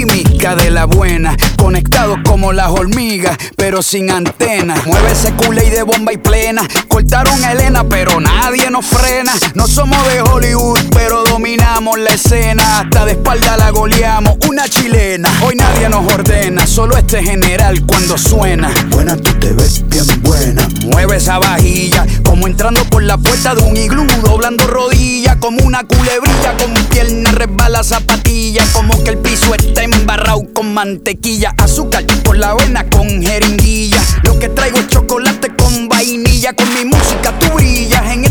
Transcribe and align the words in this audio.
Química 0.00 0.56
de 0.56 0.70
la 0.70 0.86
buena, 0.86 1.36
conectados 1.58 2.20
como 2.24 2.54
las 2.54 2.70
hormigas, 2.70 3.36
pero 3.54 3.82
sin 3.82 4.10
antenas. 4.10 4.86
Mueve 4.86 5.12
ese 5.12 5.34
culé 5.34 5.68
de 5.68 5.82
bomba 5.82 6.10
y 6.10 6.16
plena. 6.16 6.66
Cortaron 6.88 7.44
a 7.44 7.52
Elena, 7.52 7.84
pero 7.84 8.18
nadie 8.18 8.70
nos 8.70 8.86
frena. 8.86 9.34
No 9.54 9.66
somos 9.66 10.02
de 10.08 10.22
Hollywood, 10.22 10.80
pero 10.92 11.22
dominamos 11.24 11.98
la 11.98 12.14
escena. 12.14 12.80
Hasta 12.80 13.04
de 13.04 13.12
espalda 13.12 13.58
la 13.58 13.68
goleamos, 13.72 14.38
una 14.48 14.66
chilena. 14.70 15.28
Hoy 15.44 15.56
nadie 15.56 15.90
nos 15.90 16.10
ordena, 16.10 16.66
solo 16.66 16.96
este 16.96 17.22
general 17.22 17.84
cuando 17.84 18.16
suena. 18.16 18.72
Buena, 18.88 19.18
tú 19.18 19.34
te 19.34 19.52
ves 19.52 19.86
bien 19.86 20.06
buena. 20.22 20.66
Mueve 20.86 21.18
esa 21.18 21.38
vajilla, 21.38 22.06
como 22.24 22.46
entrando 22.46 22.84
por 22.84 23.02
la 23.02 23.18
puerta 23.18 23.54
de 23.54 23.60
un 23.64 23.76
iglú. 23.76 24.06
Doblando 24.22 24.66
rodillas, 24.66 25.36
como 25.36 25.62
una 25.62 25.84
culebrilla. 25.84 26.56
Con 26.56 26.72
pierna 26.86 27.32
resbala 27.32 27.84
zapatilla, 27.84 28.64
como 28.72 29.02
que 29.04 29.10
el 29.10 29.18
piso 29.18 29.54
está 29.54 29.89
embarrado 29.92 30.42
con 30.52 30.72
mantequilla. 30.74 31.54
Azúcar 31.58 32.04
por 32.24 32.38
la 32.38 32.54
vena 32.54 32.88
con 32.88 33.08
jeringuilla. 33.22 34.00
Lo 34.22 34.38
que 34.38 34.48
traigo 34.48 34.78
es 34.78 34.88
chocolate 34.88 35.54
con 35.56 35.88
vainilla. 35.88 36.52
Con 36.52 36.72
mi 36.74 36.84
música 36.84 37.38
tú 37.38 37.54
brillas. 37.54 38.12
En 38.12 38.24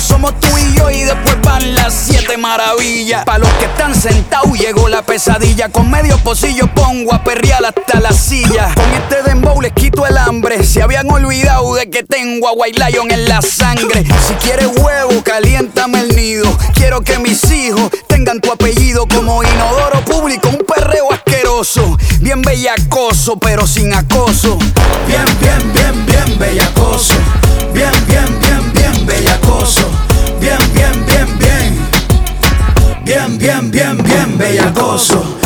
somos 0.00 0.38
tú 0.40 0.48
y 0.56 0.76
yo. 0.76 0.90
Y 0.90 1.02
después 1.02 1.40
van 1.42 1.74
las 1.74 1.94
siete 1.94 2.36
maravillas. 2.36 3.24
Pa' 3.24 3.38
los 3.38 3.48
que 3.54 3.66
están 3.66 3.94
sentados 3.94 4.58
llegó 4.58 4.88
la 4.88 5.02
pesadilla. 5.02 5.68
Con 5.68 5.90
medio 5.90 6.18
pocillo 6.18 6.66
pongo 6.74 7.12
a 7.12 7.22
perrear 7.22 7.64
hasta 7.64 8.00
la 8.00 8.12
silla. 8.12 8.72
Con 8.74 8.92
este 8.92 9.22
dembow 9.22 9.60
les 9.60 9.72
quito 9.72 10.06
el 10.06 10.16
hambre. 10.16 10.64
Se 10.64 10.82
habían 10.82 11.10
olvidado 11.10 11.74
de 11.74 11.90
que 11.90 12.02
tengo 12.02 12.48
a 12.48 12.52
White 12.52 12.78
Lion 12.78 13.10
en 13.10 13.28
la 13.28 13.42
sangre. 13.42 14.04
Si 14.26 14.34
quieres 14.34 14.68
huevo, 14.76 15.22
caliéntame 15.22 16.00
el 16.00 16.16
nido. 16.16 16.46
Quiero 16.74 17.00
que 17.00 17.18
mis 17.18 17.50
hijos 17.50 17.90
tengan 18.08 18.40
tu 18.40 18.52
apellido 18.52 19.06
como 19.06 19.42
inodoro 19.42 20.04
público. 20.04 20.48
Un 20.48 20.64
perreo 20.66 21.12
asqueroso. 21.12 21.96
Bien 22.20 22.42
bellacoso, 22.42 23.38
pero 23.38 23.66
sin 23.66 23.92
acoso. 23.94 24.58
Bien, 25.06 25.24
bien, 25.40 25.72
bien, 25.72 26.06
bien 26.06 26.38
bellacoso. 26.38 27.14
Bien, 27.72 27.92
bien 28.06 28.37
bellacoso. 29.08 29.80
Bien, 30.40 30.58
bien, 30.74 30.92
bien, 31.06 31.38
bien. 31.38 31.88
Bien, 33.04 33.38
bien, 33.38 33.70
bien, 33.70 33.96
bien 33.96 34.38
bellacoso. 34.38 35.37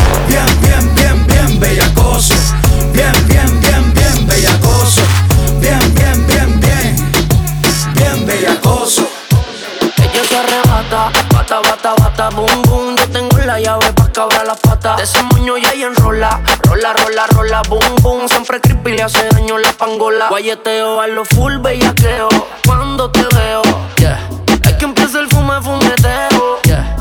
De 14.96 15.02
ese 15.04 15.22
moño 15.22 15.56
ya 15.58 15.70
ella 15.72 15.86
enrola, 15.86 16.40
rola, 16.64 16.92
rola, 16.92 17.26
rola, 17.28 17.62
boom, 17.68 17.94
boom. 18.02 18.28
Siempre 18.28 18.60
creepy 18.60 18.92
le 18.92 19.02
hace 19.02 19.28
daño 19.30 19.56
la 19.58 19.72
pangola. 19.72 20.28
Guayeteo 20.28 21.00
a 21.00 21.06
lo 21.06 21.24
full 21.24 21.58
bellaqueo. 21.58 22.28
Cuando 22.66 23.10
te 23.10 23.22
veo, 23.34 23.62
yeah. 23.98 24.18
Es 24.64 24.72
que 24.74 24.84
empieza 24.84 25.20
el 25.20 25.28
fume, 25.28 25.60
fumeteo, 25.62 26.58
yeah. 26.64 26.96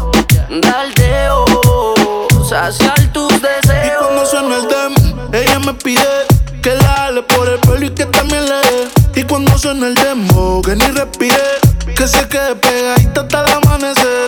Daldeo, 0.62 1.46
saciar 2.48 3.00
tus 3.14 3.32
Y 3.34 3.40
deseos. 3.40 4.06
cuando 4.06 4.26
suena 4.26 4.56
el 4.58 4.68
dem, 4.68 5.34
ella 5.34 5.60
me 5.60 5.74
pide 5.74 6.26
que 6.62 6.76
la 6.76 7.06
ale 7.06 7.24
por 7.24 7.48
el 7.50 7.60
pelo 7.60 7.86
y 7.86 7.90
que 7.90 8.06
también 8.06 8.46
le 8.46 8.56
dé. 8.56 8.90
Y 9.16 9.24
cuando 9.24 9.58
suena 9.58 9.88
el 9.88 9.96
demo, 9.96 10.62
que 10.62 10.76
ni 10.76 10.86
respire, 10.86 11.36
que 11.96 12.08
se 12.08 12.28
quede 12.28 12.56
pegadita 12.56 13.22
hasta 13.22 13.44
el 13.46 13.52
amanecer. 13.54 14.28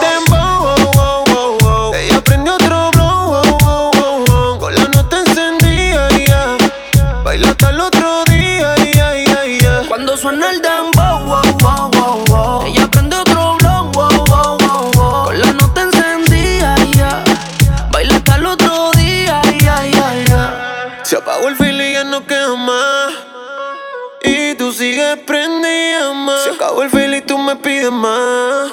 más. 27.91 28.71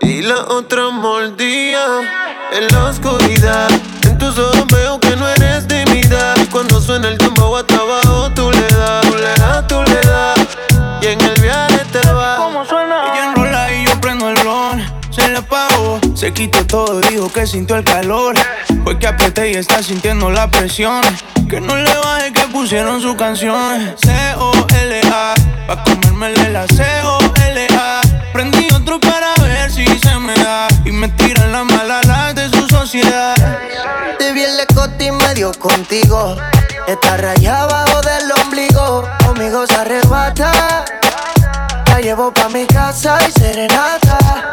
Y 0.00 0.22
la 0.22 0.44
otra 0.48 0.90
mordía 0.90 1.84
en 2.52 2.66
la 2.68 2.84
oscuridad. 2.86 3.70
En 4.02 4.18
tus 4.18 4.38
ojos 4.38 4.66
veo 4.66 4.98
que 5.00 5.16
no 5.16 5.28
eres 5.28 5.66
de 5.68 5.86
mi 5.86 6.00
edad. 6.00 6.36
Cuando 6.50 6.80
suena 6.80 7.08
el 7.08 7.18
tiempo 7.18 7.56
a 7.56 7.64
trabajo, 7.66 8.30
tú 8.34 8.50
le 8.50 8.66
das, 8.76 9.06
tú 9.06 9.16
le 9.16 9.34
das, 9.34 9.66
tú 9.66 9.82
le 9.82 10.00
das. 10.00 10.48
Y 11.00 11.06
en 11.06 11.20
el 11.20 11.40
viaje 11.40 11.78
te 11.92 12.12
vas. 12.12 12.38
¿Cómo 12.38 12.64
suena? 12.64 13.12
Ella 13.12 13.24
enrola 13.30 13.72
y 13.72 13.86
yo 13.86 14.00
prendo 14.00 14.28
el 14.28 14.36
ron. 14.38 14.84
Se 15.10 15.28
le 15.28 15.38
apagó, 15.38 16.00
se 16.14 16.32
quitó 16.32 16.66
todo, 16.66 17.00
dijo 17.00 17.32
que 17.32 17.46
sintió 17.46 17.76
el 17.76 17.84
calor. 17.84 18.34
Fue 18.82 18.98
que 18.98 19.06
apreté 19.06 19.52
y 19.52 19.54
está 19.54 19.82
sintiendo 19.82 20.30
la 20.30 20.50
presión. 20.50 21.02
Que 21.48 21.60
no 21.60 21.76
le 21.76 21.96
baje 21.98 22.32
que 22.32 22.42
pusieron 22.48 23.00
su 23.00 23.16
canción. 23.16 23.94
C-O-L-A, 23.96 25.34
pa' 25.68 25.84
comérmele 25.84 26.50
la 26.50 26.66
C-O-L-A. 26.66 27.23
Prendí 28.34 28.66
otro 28.74 28.98
para 28.98 29.32
ver 29.40 29.70
si 29.70 29.86
se 29.86 30.18
me 30.18 30.34
da. 30.34 30.66
Y 30.84 30.90
me 30.90 31.06
tiran 31.10 31.52
la 31.52 31.62
mala 31.62 32.00
las 32.02 32.34
de 32.34 32.50
su 32.50 32.66
sociedad. 32.66 33.36
Te 34.18 34.32
vi 34.32 34.42
en 34.42 34.56
la 34.56 34.64
y 34.98 35.12
medio 35.12 35.52
contigo. 35.52 36.34
Está 36.88 37.16
rayada 37.16 37.62
abajo 37.62 38.00
del 38.00 38.32
ombligo. 38.32 39.08
Conmigo 39.24 39.64
se 39.68 39.76
arrebata. 39.76 40.84
La 41.86 42.00
llevo 42.00 42.34
pa' 42.34 42.48
mi 42.48 42.66
casa 42.66 43.18
y 43.28 43.30
serenata. 43.30 44.50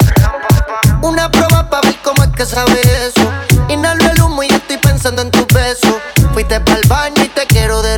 Una 1.01 1.31
prueba 1.31 1.67
pa' 1.67 1.81
ver 1.81 1.95
cómo 2.03 2.23
es 2.23 2.29
que 2.37 2.45
sabe 2.45 2.79
eso. 3.07 3.31
Inhalo 3.67 4.11
el 4.11 4.21
humo 4.21 4.43
y 4.43 4.47
estoy 4.47 4.77
pensando 4.77 5.23
en 5.23 5.31
tu 5.31 5.43
beso. 5.55 5.99
Fuiste 6.33 6.59
pa'l 6.59 6.87
baño 6.87 7.23
y 7.23 7.29
te 7.29 7.47
quiero 7.47 7.81
de 7.81 7.97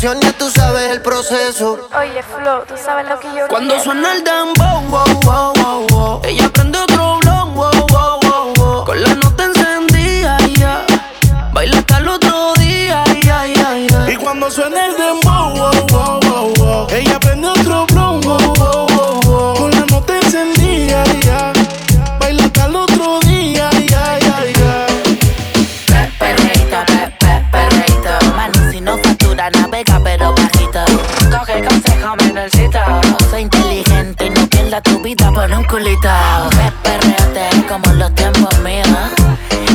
canción, 0.00 0.20
ya 0.20 0.32
tú 0.32 0.50
sabes 0.50 0.90
el 0.90 1.02
proceso. 1.02 1.88
Oye, 1.98 2.22
Flo, 2.22 2.62
tú 2.66 2.74
sabes 2.82 3.06
lo 3.08 3.20
que 3.20 3.28
yo 3.36 3.48
Cuando 3.48 3.74
quiero. 3.74 3.84
suena 3.84 4.14
el 4.14 4.24
dembow, 4.24 4.80
wow, 4.88 5.20
wow, 5.24 5.52
wow, 5.54 5.86
wow. 5.90 6.20
ella 6.24 6.48
prende 6.48 6.78
otro 6.78 7.20
manda 34.70 34.82
tu 34.82 35.00
vida 35.00 35.32
por 35.32 35.50
un 35.50 35.64
culitao. 35.64 36.48
Perreate 36.82 37.66
como 37.68 37.92
los 37.94 38.14
tiempos 38.14 38.56
míos. 38.60 38.86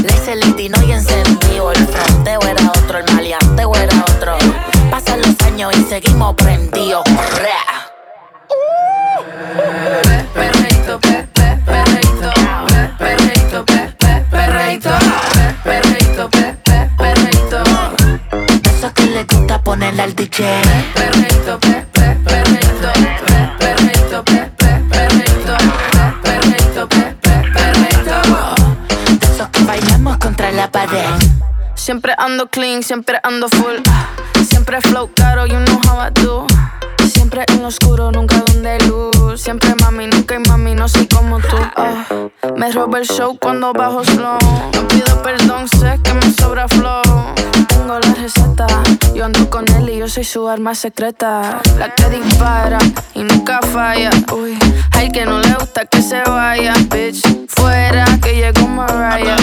Le 0.01 0.13
hice 0.13 0.33
el 0.33 0.55
tino 0.55 0.81
y 0.83 0.91
encendido. 0.93 1.71
El 1.71 1.87
fronteo 1.87 2.39
era 2.41 2.69
otro, 2.69 2.99
el 2.99 3.13
maleanteo 3.13 3.75
era 3.75 3.97
otro. 4.13 4.37
Pasan 4.89 5.21
los 5.21 5.35
años 5.41 5.73
y 5.75 5.83
seguimos 5.83 6.35
prendidos. 6.35 7.03
Perreito, 10.33 10.99
pe, 10.99 11.27
pe, 11.33 11.57
perreito, 11.65 12.31
pe, 12.67 12.89
perreito, 12.97 13.65
pe, 13.65 13.93
pe, 13.99 14.25
perreito, 14.31 14.91
pe, 14.99 15.55
perreito, 15.63 16.29
pe, 16.29 16.55
pe, 16.63 16.89
perreito. 16.97 17.63
Eso 18.77 18.93
que 18.93 19.05
le 19.07 19.23
gusta 19.25 19.61
ponerle 19.61 20.03
al 20.03 20.15
DJ. 20.15 20.61
Perreito, 20.93 21.59
pe, 21.59 21.84
bailamos 29.75 30.17
contra 30.17 30.51
la 30.51 30.71
pared. 30.71 31.05
Siempre 31.75 32.13
ando 32.17 32.47
clean, 32.47 32.81
siempre 32.81 33.19
ando 33.23 33.49
full. 33.49 33.75
Ah. 33.89 34.07
Siempre 34.47 34.79
flow 34.81 35.09
caro, 35.13 35.45
you 35.45 35.59
know 35.59 35.79
how 35.85 35.99
I 35.99 36.09
do. 36.11 36.54
Siempre 37.07 37.45
en 37.47 37.61
lo 37.61 37.67
oscuro, 37.67 38.11
nunca 38.11 38.43
donde 38.47 38.77
luz. 38.79 39.41
Siempre 39.41 39.73
mami, 39.81 40.07
nunca 40.07 40.35
y 40.35 40.49
mami, 40.49 40.75
no 40.75 40.87
soy 40.87 41.07
como 41.07 41.39
tú. 41.39 41.57
Ah. 41.75 42.05
Me 42.55 42.71
roba 42.71 42.99
el 42.99 43.05
show 43.05 43.37
cuando 43.39 43.73
bajo 43.73 44.03
slow. 44.03 44.37
No 44.73 44.87
pido 44.87 45.21
perdón, 45.21 45.67
sé 45.67 45.99
que 46.03 46.13
me 46.13 46.31
sobra 46.33 46.67
flow. 46.67 47.01
Tengo 47.67 47.99
la 47.99 48.13
receta, 48.13 48.67
yo 49.13 49.25
ando 49.25 49.49
con 49.49 49.65
él 49.73 49.89
y 49.89 49.97
yo 49.97 50.07
soy 50.07 50.23
su 50.23 50.47
arma 50.47 50.73
secreta. 50.75 51.61
La 51.77 51.93
que 51.93 52.09
dispara 52.09 52.77
y 53.13 53.23
nunca 53.23 53.59
falla. 53.61 54.09
Uy, 54.33 54.57
hay 54.91 55.11
que 55.11 55.25
no 55.25 55.39
le 55.39 55.53
gusta 55.55 55.85
que 55.85 56.01
se 56.01 56.21
vaya, 56.23 56.73
bitch. 56.89 57.21
Fuera 57.49 58.05
que 58.21 58.33
llegó 58.35 58.67
Mariah. 58.67 59.35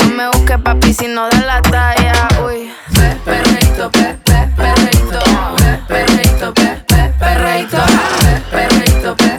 No 0.00 0.14
me 0.14 0.28
busque 0.28 0.58
papi 0.58 0.92
si 0.92 1.08
no 1.08 1.28
de 1.28 1.40
la 1.40 1.62
talla. 1.62 2.28
Uy, 2.46 2.70
pe, 2.94 3.16
perreito, 3.24 3.90
pe, 3.90 4.16
pe, 4.24 4.48
perreito 4.56 5.27
perreito, 7.18 7.76
ah, 7.76 8.40
perreito, 8.50 9.16
perreito. 9.16 9.37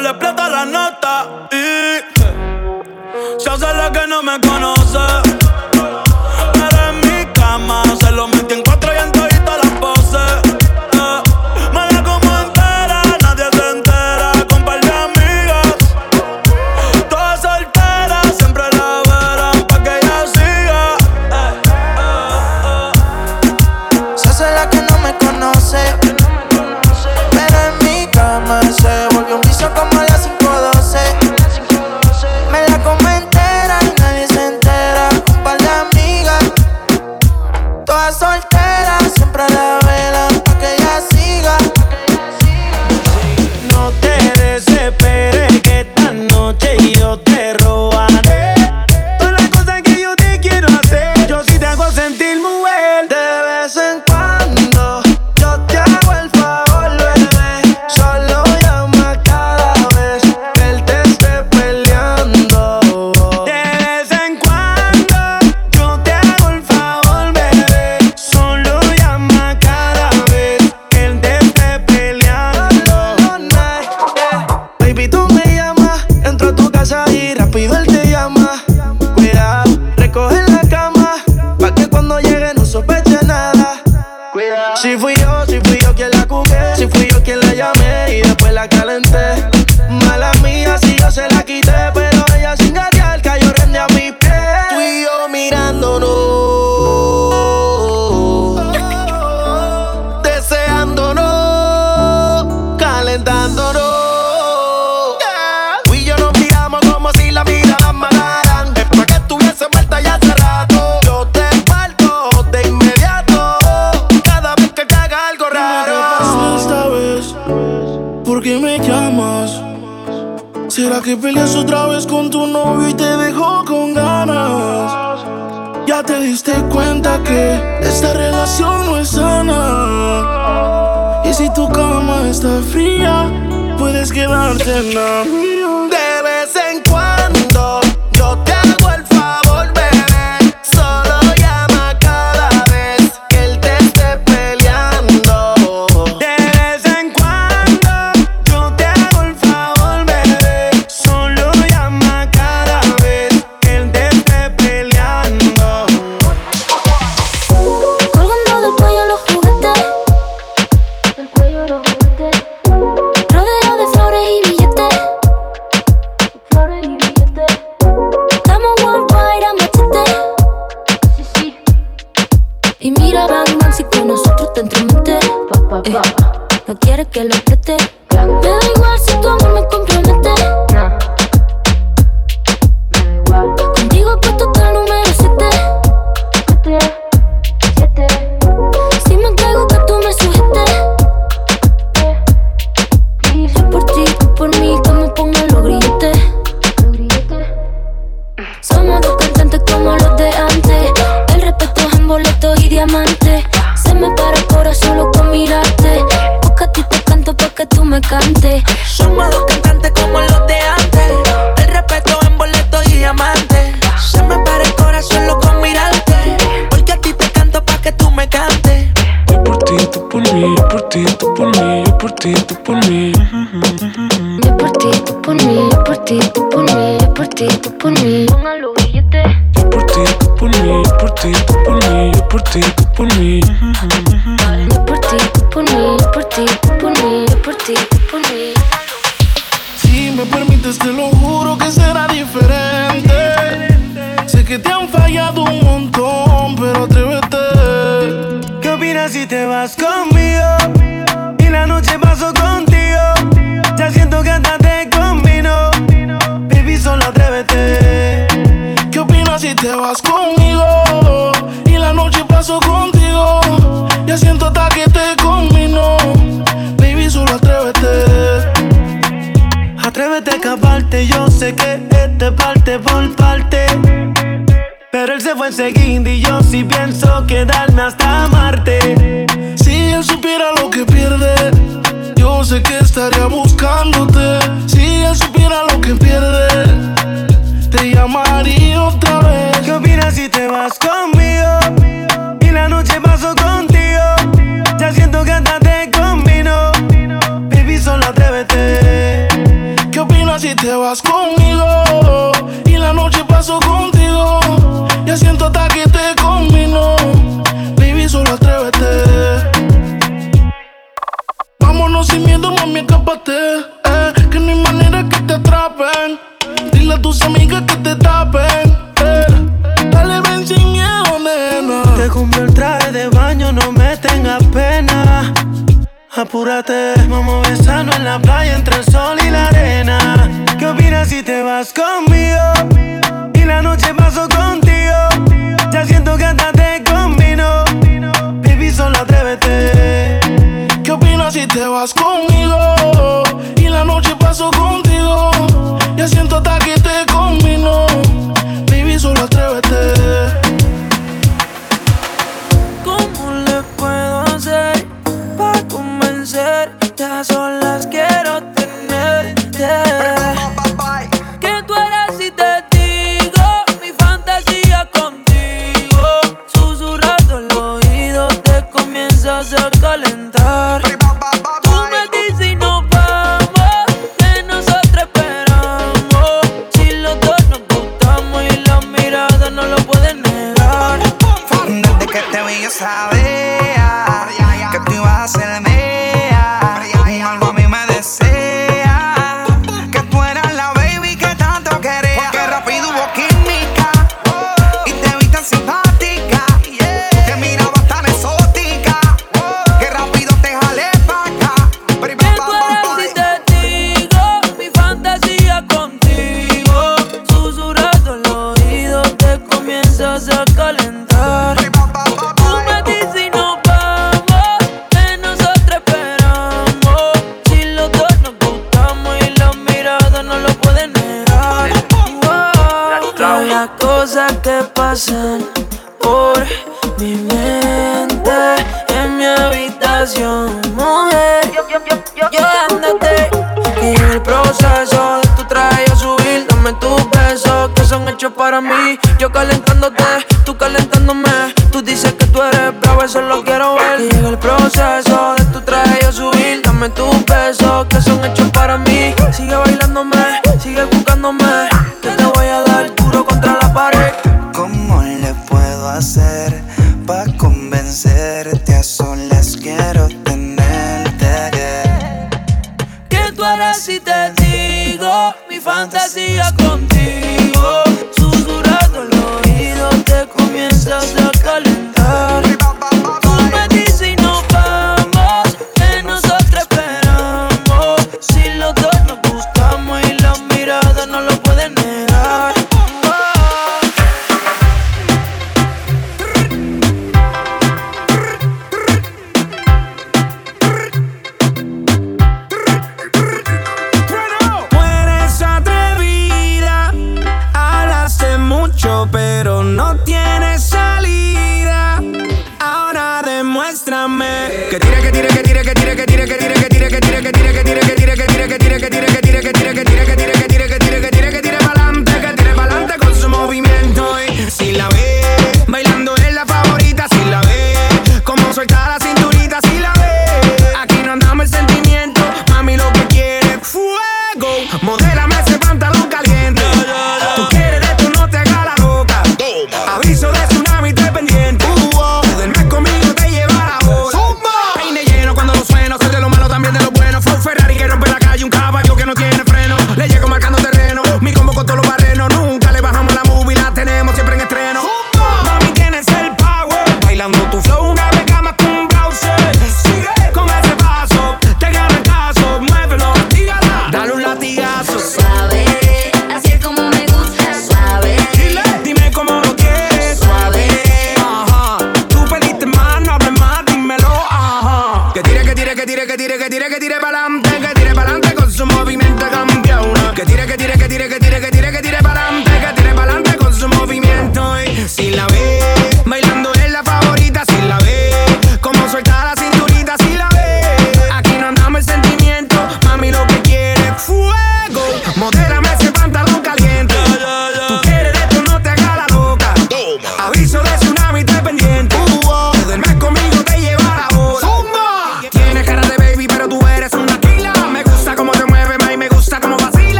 le 0.00 0.08
explota 0.10 0.48
la 0.48 0.64
nota. 0.64 1.48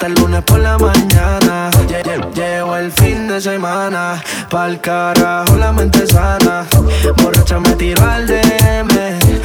hasta 0.00 0.06
el 0.06 0.14
lunes 0.14 0.42
por 0.44 0.60
la 0.60 0.78
mañana. 0.78 1.70
Llevo 2.34 2.74
el 2.76 2.90
fin 2.90 3.28
de 3.28 3.38
semana, 3.38 4.22
pa'l 4.48 4.80
carajo 4.80 5.56
la 5.56 5.72
mente 5.72 6.06
sana. 6.06 6.64
Borracha 7.22 7.60
me 7.60 7.74
tiró 7.74 8.08
al 8.08 8.26
DM, 8.26 8.88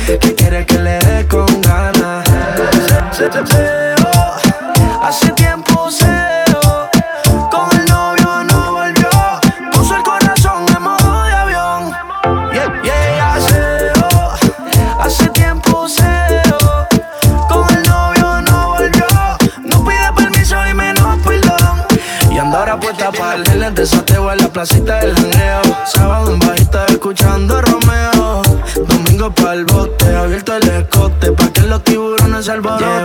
que 0.05 0.35
quiere 0.35 0.65
que 0.65 0.79
le 0.79 0.99
dé 0.99 1.27
con 1.27 1.61
ganas. 1.61 2.23
Se, 3.11 3.29
se, 3.29 3.95
placita 24.55 25.01
del 25.01 25.13
janeo. 25.13 25.61
Sábado 25.85 26.31
en 26.31 26.39
bajita 26.39 26.85
escuchando 26.85 27.61
Romeo. 27.61 28.41
Domingo 28.87 29.29
pa'l 29.35 29.65
bote, 29.65 30.15
abierto 30.15 30.55
el 30.55 30.69
escote. 30.69 31.33
Pa' 31.33 31.49
que 31.51 31.61
los 31.63 31.83
tiburones 31.83 32.45
se 32.45 32.51
alboroten. 32.53 33.04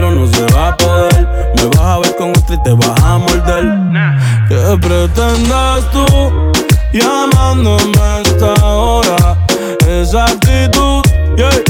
pero 0.00 0.12
no 0.12 0.26
se 0.26 0.46
va 0.54 0.68
a 0.68 0.76
poder. 0.76 1.28
Me 1.56 1.64
vas 1.66 1.78
a 1.78 1.98
ver 1.98 2.16
con 2.16 2.30
otra 2.30 2.54
y 2.54 2.62
te 2.62 2.72
vas 2.72 3.02
a 3.02 3.18
morder. 3.18 3.64
¿Qué 4.48 4.78
pretendes 4.80 5.90
tú 5.92 6.52
llamándome 6.92 8.00
a 8.00 8.20
esta 8.22 8.66
hora? 8.66 9.36
Esa 9.86 10.24
actitud, 10.24 11.02
yeah. 11.36 11.69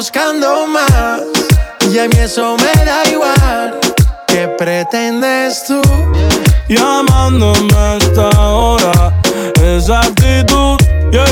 buscando 0.00 0.66
más. 0.66 1.20
Y 1.92 1.98
a 1.98 2.08
mí 2.08 2.16
eso 2.16 2.56
me 2.56 2.84
da 2.86 3.02
igual. 3.10 3.78
¿Qué 4.26 4.48
pretendes 4.56 5.64
tú? 5.66 5.82
llamándome 6.68 7.68
a 7.76 7.96
esta. 7.98 8.30
Esa 9.62 10.00
actitud, 10.00 10.78
yeah, 11.12 11.26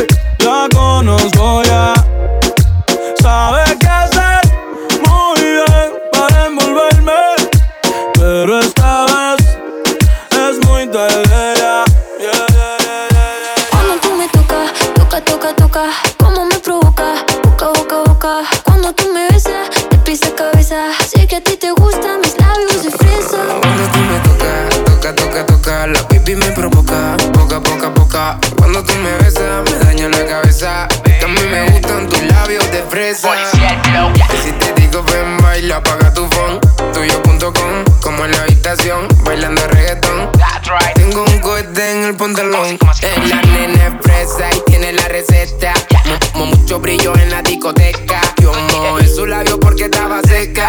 baby 26.28 26.34
me 26.40 26.52
provoca, 26.52 27.16
poca, 27.32 27.58
poca, 27.60 27.94
poca. 27.94 28.38
Cuando 28.58 28.82
tú 28.84 28.92
me 28.96 29.12
besas, 29.24 29.64
me 29.64 29.78
daña 29.84 30.08
la 30.10 30.26
cabeza. 30.26 30.86
Que 31.04 31.24
a 31.24 31.28
mí 31.28 31.40
me 31.50 31.70
gustan 31.70 32.06
tus 32.06 32.22
labios 32.22 32.70
de 32.70 32.82
fresa. 32.82 33.30
Y 33.34 34.36
si 34.44 34.52
te 34.52 34.72
digo 34.80 35.02
ven, 35.04 35.38
baila, 35.42 35.76
apaga 35.76 36.12
tu 36.12 36.28
phone. 36.28 36.60
Tuyo.com, 36.92 37.84
como 38.02 38.24
en 38.26 38.32
la 38.32 38.42
habitación, 38.42 39.08
bailando 39.24 39.66
reggaetón. 39.68 40.30
Tengo 40.94 41.24
un 41.24 41.38
cohete 41.40 41.92
en 41.92 42.04
el 42.04 42.14
pantalón. 42.16 42.78
Es 43.00 43.28
la 43.28 43.40
nena 43.42 43.86
es 43.86 43.94
fresa 44.02 44.50
y 44.54 44.70
tiene 44.70 44.92
la 44.92 45.08
receta. 45.08 45.72
Mo- 46.34 46.44
mo- 46.44 46.56
mucho 46.56 46.78
brillo 46.78 47.14
en 47.16 47.30
la 47.30 47.40
discoteca. 47.42 48.20
Yo 48.42 48.52
mojé 48.52 49.08
su 49.08 49.24
labio 49.26 49.58
porque 49.58 49.84
estaba 49.84 50.20
seca. 50.22 50.68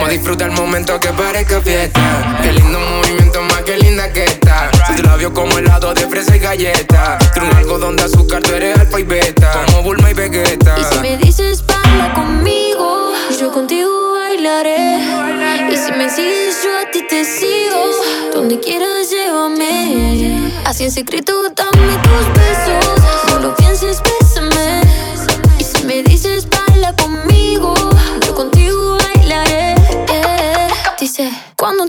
Vamos 0.00 0.40
a 0.40 0.44
el 0.44 0.50
momento 0.52 0.98
que 0.98 1.08
parezca 1.08 1.60
fiesta. 1.60 2.38
Qué 2.40 2.52
lindo 2.52 2.80
movimiento, 2.80 3.42
más 3.42 3.60
que 3.64 3.76
linda 3.76 4.10
que 4.10 4.24
está. 4.24 4.70
Tu 4.86 5.02
labio 5.02 5.30
como 5.34 5.58
helado 5.58 5.92
de 5.92 6.08
fresa 6.08 6.36
y 6.36 6.38
galleta. 6.38 7.18
Tú 7.34 7.44
un 7.44 7.54
algodón 7.54 7.96
de 7.96 8.04
azúcar, 8.04 8.42
tú 8.42 8.54
eres 8.54 8.78
alfa 8.78 8.98
y 8.98 9.02
beta. 9.02 9.52
Como 9.66 9.82
Bulma 9.82 10.10
y 10.10 10.14
Vegeta. 10.14 10.74
Y 10.78 10.84
si 10.84 11.00
me 11.00 11.18
dices 11.18 11.62
baila 11.66 12.14
conmigo, 12.14 13.12
yo 13.38 13.52
contigo 13.52 14.12
bailaré. 14.12 15.00
Y 15.70 15.76
si 15.76 15.92
me 15.92 16.08
sigues, 16.08 16.62
yo 16.64 16.78
a 16.78 16.90
ti 16.90 17.06
te 17.06 17.22
sigo. 17.22 17.84
Donde 18.32 18.58
quieras, 18.58 19.10
llévame. 19.10 20.50
Así 20.64 20.84
en 20.84 20.92
secreto, 20.92 21.42
dame 21.54 21.98
tus 22.02 22.26
besos. 22.32 23.42
No 23.42 23.54
pienses, 23.54 24.00
bésame. 24.02 24.29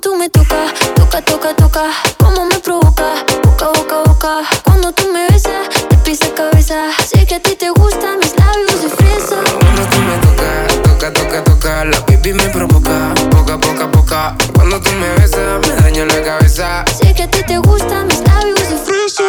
Tú 0.02 0.16
me 0.16 0.30
tocas, 0.30 0.74
toca, 0.96 1.22
toca, 1.22 1.54
toca, 1.56 1.84
como 2.18 2.46
me 2.46 2.60
provoca, 2.60 3.24
boca, 3.44 3.68
boca, 3.68 4.02
boca. 4.06 4.42
Cuando 4.64 4.92
tú 4.92 5.04
me 5.14 5.28
besas, 5.28 5.70
te 5.90 5.96
pisa 5.98 6.26
cabeza. 6.34 6.90
Sé 7.06 7.26
que 7.28 7.36
a 7.36 7.40
ti 7.40 7.56
te 7.56 7.70
gustan 7.70 8.18
mis 8.18 8.36
labios 8.36 8.82
de 8.82 8.90
fresa. 8.90 9.36
Cuando 9.60 9.84
tú 9.92 9.98
me 10.00 10.18
tocas, 10.26 10.82
toca, 10.82 11.14
toca, 11.14 11.44
toca, 11.44 11.86
la 11.86 12.00
baby 12.02 12.34
me 12.34 12.48
provoca, 12.50 13.14
poca, 13.30 13.60
poca, 13.60 13.92
poca. 13.92 14.36
Cuando 14.56 14.82
tú 14.82 14.92
me 14.94 15.10
besas, 15.20 15.68
me 15.68 15.76
daña 15.82 16.06
la 16.06 16.22
cabeza. 16.24 16.84
Sé 17.00 17.14
que 17.14 17.24
a 17.24 17.30
ti 17.30 17.44
te 17.44 17.58
gustan 17.60 18.08
mis 18.08 18.22
labios 18.22 18.70
de 18.70 18.78
fresa. 18.78 19.24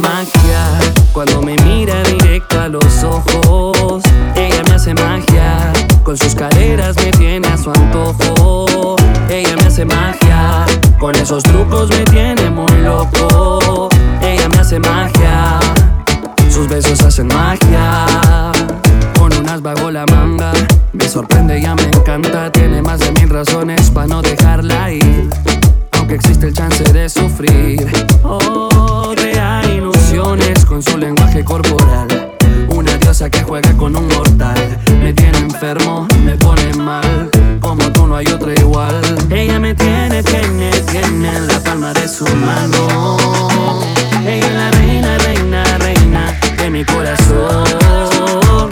Magia 0.00 0.66
cuando 1.12 1.40
me 1.42 1.56
mira 1.58 2.02
directo 2.02 2.60
a 2.60 2.68
los 2.68 3.04
ojos. 3.04 4.02
Ella 4.34 4.62
me 4.68 4.74
hace 4.74 4.94
magia 4.94 5.72
con 6.02 6.16
sus 6.16 6.34
caderas 6.34 6.96
me 6.96 7.10
tiene 7.12 7.46
a 7.48 7.56
su 7.56 7.70
antojo. 7.70 8.96
Ella 9.28 9.56
me 9.56 9.66
hace 9.66 9.84
magia 9.84 10.66
con 11.00 11.16
esos 11.16 11.42
trucos 11.42 11.88
me 11.88 12.04
tiene 12.04 12.50
muy 12.50 12.70
loco. 12.82 13.88
Ella 14.20 14.48
me 14.50 14.58
hace 14.58 14.78
magia, 14.78 15.58
sus 16.50 16.68
besos 16.68 17.00
hacen 17.00 17.28
magia. 17.28 18.04
Con 19.18 19.32
unas 19.32 19.62
bajo 19.62 19.90
la 19.90 20.04
manga, 20.06 20.52
me 20.92 21.08
sorprende, 21.08 21.58
ya 21.60 21.74
me 21.74 21.84
encanta. 21.84 22.52
Tiene 22.52 22.82
más 22.82 23.00
de 23.00 23.12
mil 23.12 23.30
razones 23.30 23.90
para 23.90 24.08
no 24.08 24.20
dejarla 24.20 24.92
ir 24.92 25.30
aunque 26.10 26.26
existe 26.26 26.48
el 26.48 26.54
chance 26.54 26.82
de 26.92 27.08
sufrir. 27.08 27.86
Oh, 28.24 29.12
crea 29.14 29.62
ilusiones 29.64 30.64
con 30.64 30.82
su 30.82 30.98
lenguaje 30.98 31.44
corporal. 31.44 32.08
Una 32.68 32.96
diosa 32.96 33.30
que 33.30 33.42
juega 33.42 33.72
con 33.76 33.94
un 33.94 34.08
mortal. 34.08 34.78
Me 35.00 35.12
tiene 35.12 35.38
enfermo, 35.38 36.08
me 36.24 36.36
pone 36.36 36.72
mal. 36.74 37.30
Como 37.60 37.92
tú 37.92 38.08
no 38.08 38.16
hay 38.16 38.26
otra 38.26 38.52
igual. 38.54 39.00
Ella 39.30 39.60
me 39.60 39.74
tiene, 39.74 40.22
tiene, 40.24 40.70
tiene 40.90 41.36
en 41.36 41.46
la 41.46 41.60
palma 41.60 41.92
de 41.92 42.08
su 42.08 42.24
mano. 42.24 43.68
Ella 44.26 44.46
es 44.46 44.52
la 44.52 44.70
reina, 44.72 45.18
reina, 45.18 45.78
reina 45.78 46.40
de 46.56 46.70
mi 46.70 46.84
corazón. 46.84 47.64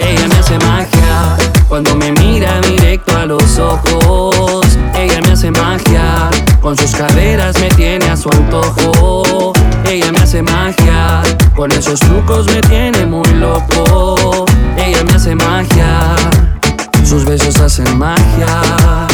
Ella 0.00 0.28
me 0.28 0.34
hace 0.34 0.58
magia 0.58 1.36
cuando 1.68 1.94
me 1.94 2.10
mira 2.12 2.60
directo 2.62 3.16
a 3.16 3.26
los 3.26 3.58
ojos. 3.58 4.67
Ella 4.98 5.20
me 5.20 5.32
hace 5.32 5.52
magia 5.52 6.28
con 6.60 6.76
sus 6.76 6.90
caderas 6.90 7.58
me 7.60 7.68
tiene 7.68 8.06
a 8.06 8.16
su 8.16 8.28
antojo. 8.30 9.52
Ella 9.88 10.10
me 10.10 10.18
hace 10.18 10.42
magia 10.42 11.22
con 11.54 11.70
esos 11.70 12.00
trucos 12.00 12.46
me 12.46 12.60
tiene 12.62 13.06
muy 13.06 13.28
loco. 13.34 14.44
Ella 14.76 15.04
me 15.04 15.12
hace 15.12 15.34
magia, 15.36 16.16
sus 17.04 17.24
besos 17.24 17.60
hacen 17.60 17.96
magia. 17.96 19.08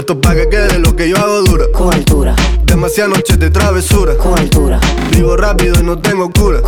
Esto 0.00 0.18
pa' 0.18 0.34
que 0.34 0.48
quede 0.48 0.78
lo 0.78 0.96
que 0.96 1.10
yo 1.10 1.16
hago 1.18 1.42
dura. 1.42 1.66
Con 1.74 1.92
altura. 1.92 2.34
Demasiadas 2.64 3.18
noches 3.18 3.38
de 3.38 3.50
travesura. 3.50 4.16
Con 4.16 4.38
altura. 4.38 4.80
Vivo 5.10 5.36
rápido 5.36 5.78
y 5.78 5.82
no 5.82 5.98
tengo 5.98 6.30
cura. 6.30 6.59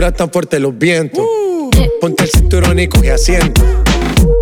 dura 0.00 0.12
fuerte 0.32 0.60
los 0.60 0.78
vientos. 0.78 1.24
Ponte 2.00 2.22
el 2.22 2.30
cinturón 2.30 2.78
y 2.78 2.86
coge 2.86 3.10
asiento. 3.10 3.62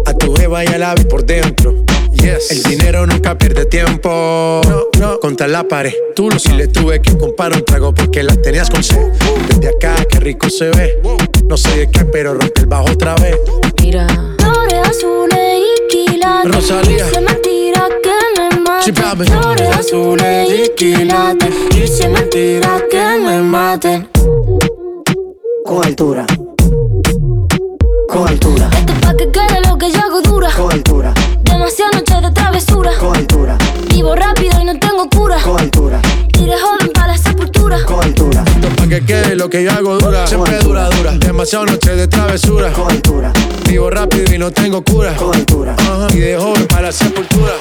A 0.05 0.13
tu 0.13 0.35
jeva 0.35 0.63
ya 0.65 0.77
la 0.77 0.95
vi 0.95 1.05
por 1.05 1.25
dentro. 1.25 1.75
Yes. 2.13 2.51
El 2.51 2.63
dinero 2.63 3.07
nunca 3.07 3.39
pierde 3.39 3.65
tiempo. 3.65 4.61
No, 4.69 4.83
no. 5.01 5.19
Contra 5.19 5.49
la 5.49 5.67
pared. 5.67 5.95
Tú 6.15 6.29
lo 6.29 6.39
sí 6.39 6.53
le 6.53 6.69
tuve 6.69 7.01
que 7.01 7.17
comprar 7.17 7.55
un 7.55 7.65
trago 7.65 7.95
porque 7.95 8.23
la 8.23 8.37
tenías 8.37 8.69
con 8.69 8.85
sed. 8.85 9.01
Desde 9.49 9.69
acá, 9.69 10.05
qué 10.05 10.21
rico 10.21 10.51
se 10.51 10.69
ve. 10.69 11.01
No 11.47 11.57
sé 11.57 11.75
de 11.75 11.91
qué, 11.91 12.05
pero 12.05 12.35
rompe 12.35 12.61
el 12.61 12.67
bajo 12.67 12.91
otra 12.93 13.15
vez. 13.15 13.39
Mira. 13.81 14.07
Flores 14.39 14.89
azules 14.89 15.63
y 15.63 15.89
quilates. 15.89 16.55
Rosalía. 16.55 17.07
Dice 17.07 17.21
mentira 17.23 17.89
que 18.03 18.41
me 18.41 18.61
mate. 18.61 18.93
Flores 19.25 19.69
azules 19.75 20.49
y 20.51 20.69
quilates. 20.77 21.55
Dice 21.71 22.09
mentira 22.09 22.85
que 22.91 23.19
me 23.25 23.41
maten. 23.41 24.16
Con 25.67 25.85
altura. 25.85 26.25
Con 28.09 28.29
altura. 28.29 28.71
Esto 28.73 28.93
es 28.93 28.99
pa' 29.01 29.17
que 29.17 29.31
quede 29.33 29.61
lo 29.67 29.77
que 29.77 29.91
yo 29.91 29.99
hago 29.99 30.23
dura. 30.23 30.49
Con 30.57 30.73
altura. 30.73 31.13
Demasiadas 31.43 31.97
noches 31.97 32.23
de 32.23 32.31
travesura. 32.31 32.93
Con 33.01 33.17
altura. 33.17 33.59
Vivo 33.89 34.15
rápido 34.15 34.61
y 34.61 34.65
no 34.65 34.79
tengo 34.79 35.09
cura. 35.11 35.43
Con 35.43 35.59
altura. 35.59 36.01
Tire 36.33 36.55
joven 36.57 36.93
para 36.95 37.09
la 37.09 37.19
sepultura. 37.19 37.85
Con 37.85 38.01
altura. 38.01 38.45
Esto 38.47 38.69
es 38.69 38.75
pa' 38.75 38.87
que 38.87 39.05
quede 39.05 39.35
lo 39.35 39.51
que 39.51 39.65
yo 39.65 39.73
hago 39.73 39.99
dura. 39.99 40.25
Siempre 40.29 40.57
dura, 40.61 40.89
dura. 40.89 41.13
Demasiadas 41.19 41.73
noches 41.73 41.97
de 41.97 42.07
travesura. 42.07 42.73
Con 42.73 42.89
altura. 42.89 43.33
Vivo 43.69 43.91
rápido 43.91 44.33
y 44.33 44.39
no 44.39 44.53
tengo 44.53 44.85
cura. 44.85 45.17
Con 45.17 45.35
altura. 45.35 45.75
Uh. 45.81 46.15
Y 46.15 46.21
de 46.21 46.37
joven 46.37 46.67
para 46.69 46.83
la 46.83 46.93
sepultura. 46.93 47.53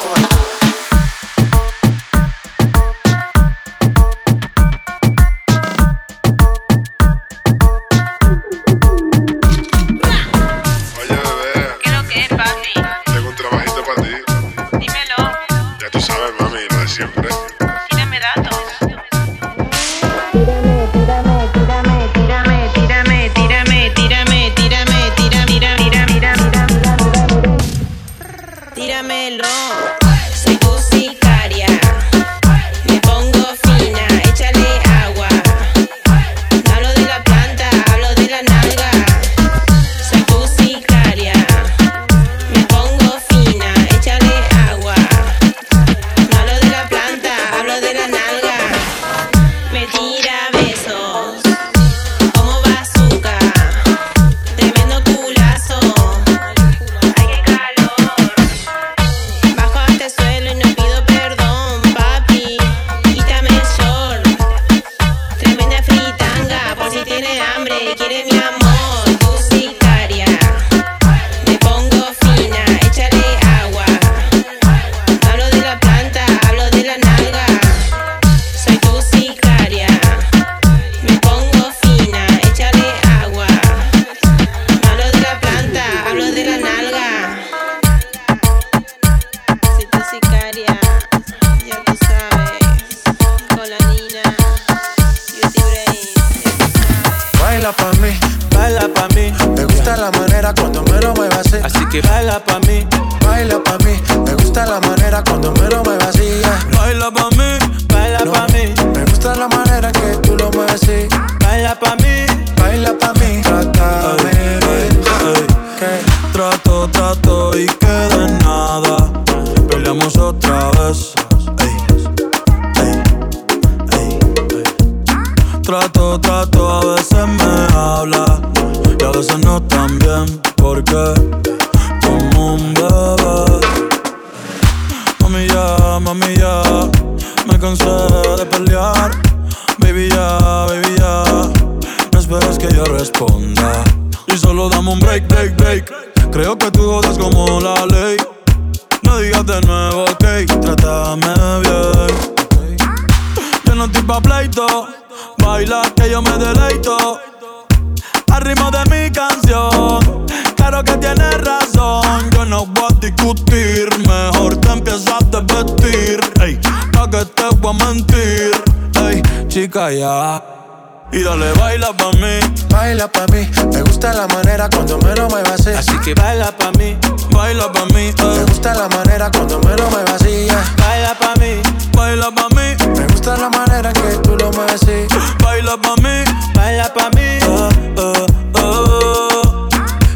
Y 169.88 171.21
dale, 171.24 171.52
baila 171.60 171.93
pa' 171.93 172.12
mí. 172.13 172.39
Baila 172.69 173.08
pa' 173.08 173.28
mí, 173.28 173.48
me 173.71 173.82
gusta 173.84 174.13
la 174.13 174.26
manera 174.28 174.67
cuando 174.67 174.98
me 174.98 175.13
lo 175.13 175.30
muevas 175.30 175.62
así. 175.62 175.69
Así 175.69 175.95
que 176.00 176.15
baila 176.15 176.52
pa' 176.58 176.71
mí, 176.71 176.98
baila 177.30 177.71
pa' 177.71 177.86
mí. 177.93 178.12
Me 178.17 178.43
gusta 178.45 178.74
la 178.74 178.89
manera 178.89 179.30
cuando 179.30 179.60
me 179.60 179.76
lo 179.78 179.88
muevas 179.91 180.21
así. 180.24 180.45
yeah. 180.45 180.63
Baila 180.78 181.13
pa' 181.19 181.36
mí, 181.39 181.62
baila 181.93 182.32
pa' 182.32 182.50
mí, 182.50 183.00
Me 183.00 183.06
gusta 183.08 183.38
la 183.38 183.50
manera 183.50 183.93
que 183.93 184.17
tú 184.24 184.36
lo 184.36 184.52
mueves 184.54 184.82
así. 184.82 185.06
baila 185.43 185.78
pa' 185.78 185.95
mí, 185.98 186.24
baila 186.56 186.91
pa' 186.91 187.10
mí. 187.12 187.38
Oh, 187.48 187.69
oh, 187.98 188.26
oh. 188.56 189.69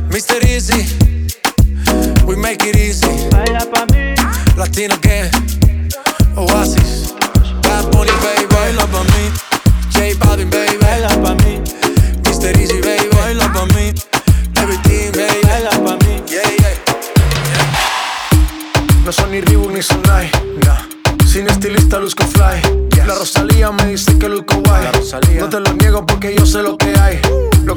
Mr. 0.09 0.43
Easy, 0.43 0.83
we 2.25 2.35
make 2.35 2.65
it 2.67 2.75
easy. 2.75 3.29
Baila 3.29 3.59
pa' 3.71 3.85
mí, 3.93 4.15
Latino 4.57 4.95
gang, 5.03 5.29
Oasis, 6.35 6.98
Easy, 12.57 12.81
baby. 12.81 13.09
baila 13.15 13.51
pa' 13.53 13.65
mí, 13.75 13.93
Everything, 14.55 15.11
baby. 15.11 15.41
baila 15.43 15.69
pa' 15.71 15.95
mí. 16.05 16.23
Yeah, 16.27 16.49
yeah. 16.59 16.75
No 19.05 19.11
son 19.11 19.31
ni 19.31 19.41
Reebok 19.41 19.71
ni 19.71 19.81
Sonai, 19.81 20.29
nah. 20.65 20.77
Sin 21.25 21.47
estilista 21.47 21.99
luzco 21.99 22.23
fly. 22.25 22.61
La 23.05 23.15
Rosalía 23.15 23.71
me 23.71 23.85
dice 23.87 24.17
que 24.19 24.29
luzco 24.29 24.55
guay. 24.61 24.85
No 25.39 25.49
te 25.49 25.59
lo 25.59 25.73
niego 25.73 26.05
porque 26.05 26.35
yo 26.35 26.45
sé 26.45 26.61
lo 26.61 26.77
que 26.77 26.93
hay. 26.99 27.19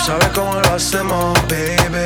Tú 0.00 0.06
sabes 0.06 0.28
cómo 0.28 0.54
lo 0.54 0.74
hacemos, 0.74 1.38
baby. 1.46 2.04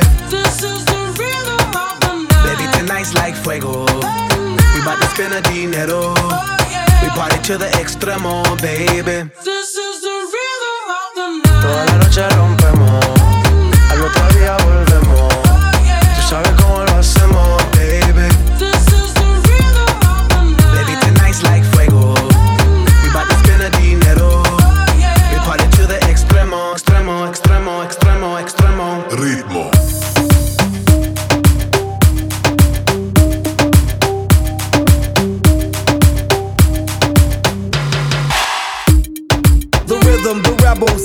Baby, 2.43 2.67
tonight's 2.77 3.13
like 3.13 3.35
fuego. 3.35 3.85
We 3.85 4.81
bout 4.83 4.99
to 4.99 5.07
spend 5.07 5.33
a 5.33 5.41
dinero. 5.41 6.13
We 7.01 7.09
party 7.09 7.39
to 7.43 7.57
the 7.57 7.67
extremo, 7.79 8.43
baby. 8.61 9.31
Toda 11.61 11.85
la 11.85 11.95
noche 11.95 12.21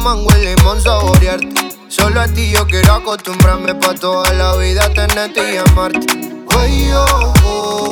mango 0.00 0.30
y 0.36 0.44
limón 0.46 0.80
saborearte. 0.80 1.70
Solo 1.88 2.20
a 2.20 2.26
ti 2.28 2.50
yo 2.50 2.66
quiero 2.66 2.94
acostumbrarme 2.94 3.74
pa' 3.74 3.94
toda 3.94 4.32
la 4.34 4.56
vida 4.56 4.88
tenerte 4.92 5.54
y 5.54 5.56
amarte. 5.56 6.06
Ay, 6.58 6.90
oh, 6.94 7.32
oh, 7.44 7.90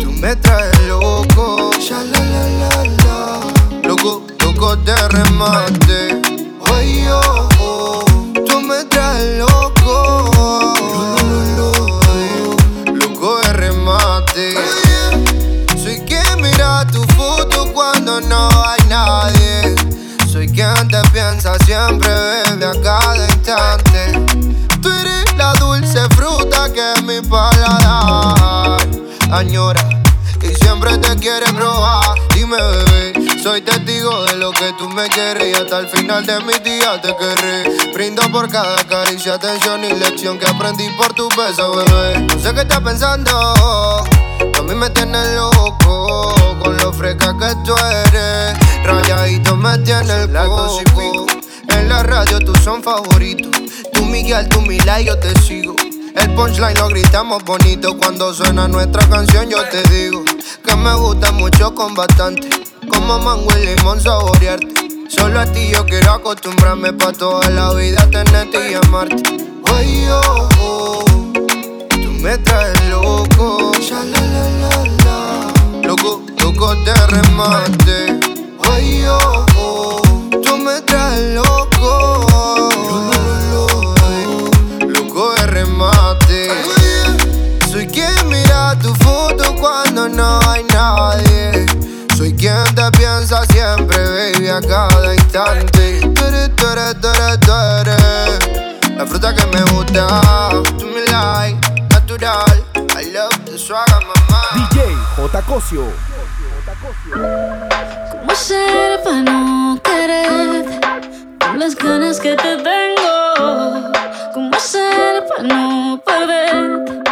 tú 0.00 0.12
me 0.12 0.34
traes 0.36 0.78
loco. 0.86 1.70
Sha, 1.80 2.02
la, 2.04 2.20
la, 2.20 2.48
la, 2.60 2.84
la. 3.04 3.88
Loco, 3.88 4.22
loco 4.40 4.76
de 4.76 4.96
remate. 5.08 6.22
Oh, 6.60 6.72
oh, 7.10 7.51
siempre, 21.72 22.10
bebe 22.10 22.66
a 22.66 22.82
cada 22.82 23.26
instante. 23.28 24.12
Tú 24.82 24.90
eres 24.90 25.36
la 25.36 25.54
dulce 25.54 26.00
fruta 26.10 26.70
que 26.70 26.92
es 26.92 27.02
mi 27.02 27.20
paladar 27.22 28.86
añora 29.30 29.88
y 30.42 30.54
siempre 30.62 30.98
te 30.98 31.16
quiere 31.16 31.46
probar. 31.54 32.18
Dime, 32.34 32.58
bebé, 32.60 33.42
soy 33.42 33.62
testigo 33.62 34.22
de 34.24 34.36
lo 34.36 34.52
que 34.52 34.74
tú 34.78 34.86
me 34.90 35.08
quieres 35.08 35.46
y 35.48 35.54
hasta 35.54 35.78
el 35.78 35.88
final 35.88 36.26
de 36.26 36.40
mis 36.40 36.62
días 36.62 37.00
te 37.00 37.16
querré. 37.16 37.92
Brindo 37.94 38.22
por 38.30 38.50
cada 38.50 38.76
caricia, 38.84 39.34
atención 39.34 39.82
y 39.84 39.92
lección 39.94 40.38
que 40.38 40.46
aprendí 40.46 40.90
por 40.98 41.14
tu 41.14 41.30
beso, 41.30 41.74
bebé. 41.74 42.18
No 42.20 42.38
sé 42.38 42.52
qué 42.52 42.60
estás 42.60 42.80
pensando, 42.80 43.30
a 43.30 44.62
mí 44.62 44.74
me 44.74 44.90
tienes 44.90 45.26
loco 45.36 46.34
con 46.62 46.76
lo 46.76 46.92
fresca 46.92 47.34
que 47.38 47.54
tú 47.64 47.74
eres. 47.74 48.58
Rayadito 48.84 49.56
me 49.56 49.78
tiene 49.78 50.24
el 50.24 50.32
coco. 50.32 51.31
En 51.82 51.88
la 51.88 52.04
radio 52.04 52.38
tú 52.38 52.54
son 52.62 52.80
favoritos. 52.80 53.50
Tú 53.92 54.04
Miguel, 54.04 54.48
tú 54.48 54.60
Mila 54.60 55.00
y 55.00 55.06
yo 55.06 55.18
te 55.18 55.36
sigo. 55.40 55.74
El 56.14 56.32
punchline 56.34 56.78
lo 56.78 56.86
gritamos 56.86 57.42
bonito 57.42 57.98
cuando 57.98 58.32
suena 58.32 58.68
nuestra 58.68 59.04
canción. 59.08 59.50
Yo 59.50 59.58
te 59.68 59.82
digo 59.92 60.22
que 60.64 60.76
me 60.76 60.94
gusta 60.94 61.32
mucho 61.32 61.74
con 61.74 61.92
bastante. 61.96 62.48
Como 62.88 63.18
mango 63.18 63.48
y 63.58 63.66
limón 63.66 64.00
saborearte. 64.00 64.68
Solo 65.08 65.40
a 65.40 65.46
ti 65.46 65.70
yo 65.72 65.84
quiero 65.84 66.12
acostumbrarme 66.12 66.92
pa' 66.92 67.12
toda 67.12 67.50
la 67.50 67.74
vida 67.74 68.08
tenerte 68.10 68.70
y 68.70 68.74
amarte. 68.74 69.20
Ay, 69.64 70.06
oh, 70.08 70.48
oh, 70.60 71.04
tú 71.90 72.12
me 72.20 72.38
traes 72.38 72.80
loco. 72.90 73.72
Sha, 73.80 74.04
la, 74.04 74.20
la, 74.20 74.48
la, 74.60 74.84
la. 75.04 75.88
Loco, 75.88 76.22
loco 76.40 76.76
de 76.76 76.94
remate. 77.08 78.20
Ay, 78.70 79.04
oh, 79.08 79.46
oh, 79.58 80.02
tú 80.44 80.58
me 80.58 80.80
traes 80.82 81.34
loco. 81.34 81.61
Cuando 90.02 90.22
no 90.22 90.50
hay 90.50 90.64
nadie. 90.64 91.66
Soy 92.16 92.34
quien 92.34 92.64
te 92.74 92.90
piensa 92.98 93.44
siempre, 93.46 93.98
baby, 93.98 94.48
a 94.48 94.60
cada 94.60 95.14
instante. 95.14 96.00
Tú 96.00 96.24
eres, 96.24 96.56
tú 96.56 96.66
eres, 96.66 97.00
tú 97.00 97.08
eres, 97.08 97.40
tú 97.40 97.52
eres 97.80 98.96
La 98.96 99.06
fruta 99.06 99.34
que 99.34 99.46
me 99.46 99.62
gusta. 99.72 100.06
Tú 100.78 100.86
me 100.86 101.04
like, 101.10 101.86
natural. 101.90 102.64
I 102.98 103.12
love 103.12 103.44
the 103.44 103.58
swagger, 103.58 104.00
mamá. 104.00 104.42
DJ 104.54 104.94
J. 105.16 105.42
Cosio. 105.42 105.84
¿Cómo 108.10 108.34
ser 108.34 109.02
para 109.02 109.22
no 109.22 109.80
querer? 109.82 110.80
Con 111.38 111.58
las 111.58 111.76
ganas 111.76 112.18
que 112.18 112.34
te 112.34 112.56
tengo. 112.56 113.92
¿Cómo 114.34 114.58
ser 114.58 115.24
para 115.28 115.42
no 115.42 116.00
perder? 116.04 117.11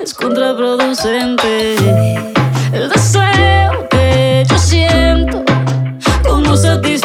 Es 0.00 0.14
contraproducente. 0.14 1.76
El 2.72 2.88
deseo 2.88 3.86
que 3.90 4.44
yo 4.48 4.58
siento, 4.58 5.44
cómo 6.26 6.56
satisfacerlo, 6.56 6.99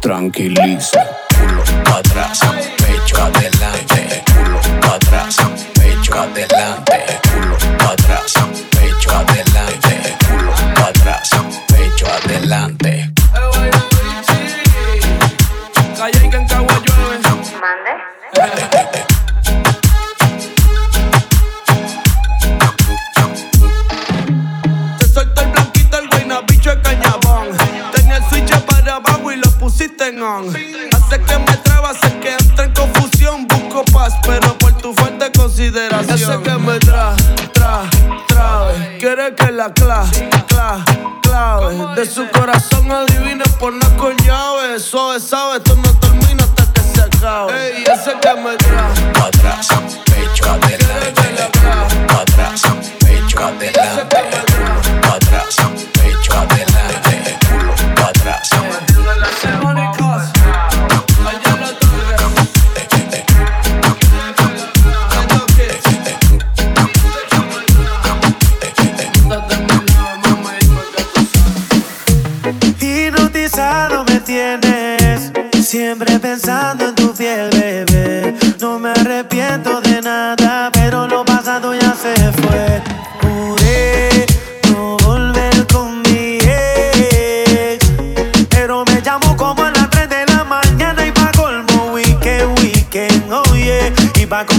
Tranquiliza, 0.00 1.04
culo 1.38 1.62
para 1.84 1.96
atrás, 1.96 2.40
pecho 2.76 3.22
adelante, 3.22 4.24
culo 4.34 4.60
para 4.80 4.94
atrás, 4.94 5.36
pecho 5.74 6.14
adelante. 6.14 6.95
la 39.66 40.04
cla, 40.46 40.84
clave. 41.22 41.76
De 41.96 42.06
su 42.06 42.28
corazón 42.30 42.90
adivina 42.92 43.44
por 43.58 43.72
no 43.72 43.96
con 43.96 44.16
llaves. 44.18 44.84
Suave, 44.84 45.18
sabe, 45.18 45.56
esto 45.58 45.74
no 45.76 45.95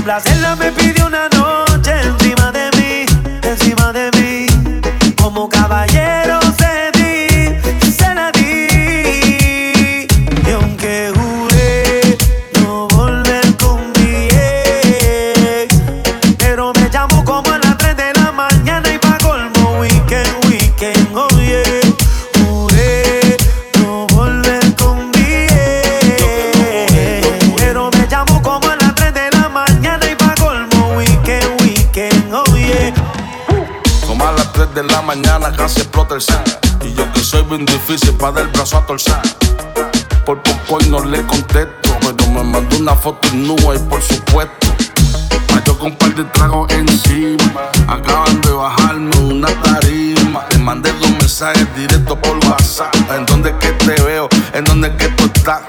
complacer. 0.07 0.36
bien 37.57 37.65
difícil 37.65 38.13
para 38.13 38.33
dar 38.33 38.43
el 38.43 38.51
brazo 38.51 38.77
a 38.77 38.85
torcer. 38.85 39.15
Por 40.25 40.41
poco 40.43 40.77
y 40.83 40.89
no 40.89 41.03
le 41.03 41.25
contesto, 41.25 41.97
pero 42.01 42.31
me 42.31 42.43
mandó 42.43 42.77
una 42.77 42.93
foto 42.93 43.29
nua 43.33 43.75
y 43.75 43.79
por 43.79 44.01
supuesto. 44.01 44.67
Me 45.55 45.61
tocó 45.61 45.85
un 45.85 45.95
par 45.95 46.13
de 46.13 46.23
tragos 46.25 46.71
encima. 46.71 47.69
Acaban 47.87 48.41
de 48.41 48.51
bajarme 48.51 49.15
una 49.17 49.47
tarima. 49.63 50.45
le 50.51 50.57
mandé 50.59 50.91
dos 50.93 51.09
mensajes 51.09 51.67
directos 51.75 52.17
por 52.19 52.37
WhatsApp. 52.45 52.93
¿En 53.15 53.25
dónde 53.25 53.55
que 53.57 53.69
te 53.69 54.01
veo? 54.03 54.29
¿En 54.53 54.63
dónde 54.65 54.95
que 54.95 55.07
tú 55.09 55.25
estás? 55.25 55.61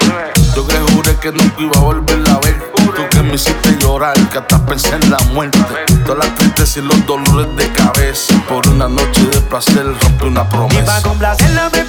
Yo 0.55 0.67
que 0.67 0.77
juré 0.93 1.17
que 1.17 1.33
nunca 1.33 1.55
iba 1.59 1.77
a 1.77 1.81
volver 1.81 2.29
a 2.29 2.39
ver. 2.41 2.73
Tú 2.97 3.03
que 3.11 3.23
me 3.23 3.35
hiciste 3.35 3.77
llorar, 3.79 4.17
que 4.29 4.39
hasta 4.39 4.67
pensé 4.67 4.95
en 4.95 5.11
la 5.11 5.19
muerte. 5.33 5.59
Todas 6.05 6.27
las 6.27 6.35
tristezas 6.35 6.77
y 6.79 6.83
los 6.83 7.07
dolores 7.07 7.57
de 7.57 7.73
cabeza. 7.73 8.35
Por 8.49 8.67
una 8.69 8.89
noche 8.89 9.08
placer 9.49 9.87
rompe 10.03 10.27
una 10.27 10.49
promesa. 10.49 10.81
Y 10.81 10.85
para 10.85 11.03
complacerla 11.03 11.71
me 11.71 11.88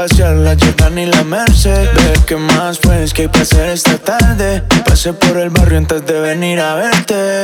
pasear 0.00 0.34
la 0.36 0.56
Jordan 0.58 0.98
y 0.98 1.06
la 1.06 1.22
Merced. 1.24 1.90
Ve 1.94 2.20
que 2.26 2.36
más 2.36 2.78
pues 2.78 3.12
que 3.12 3.22
hay 3.22 3.28
que 3.28 3.40
hacer 3.40 3.68
esta 3.68 3.98
tarde. 3.98 4.62
Pasé 4.86 5.12
por 5.12 5.36
el 5.36 5.50
barrio 5.50 5.76
antes 5.76 6.06
de 6.06 6.18
venir 6.20 6.58
a 6.58 6.74
verte. 6.74 7.42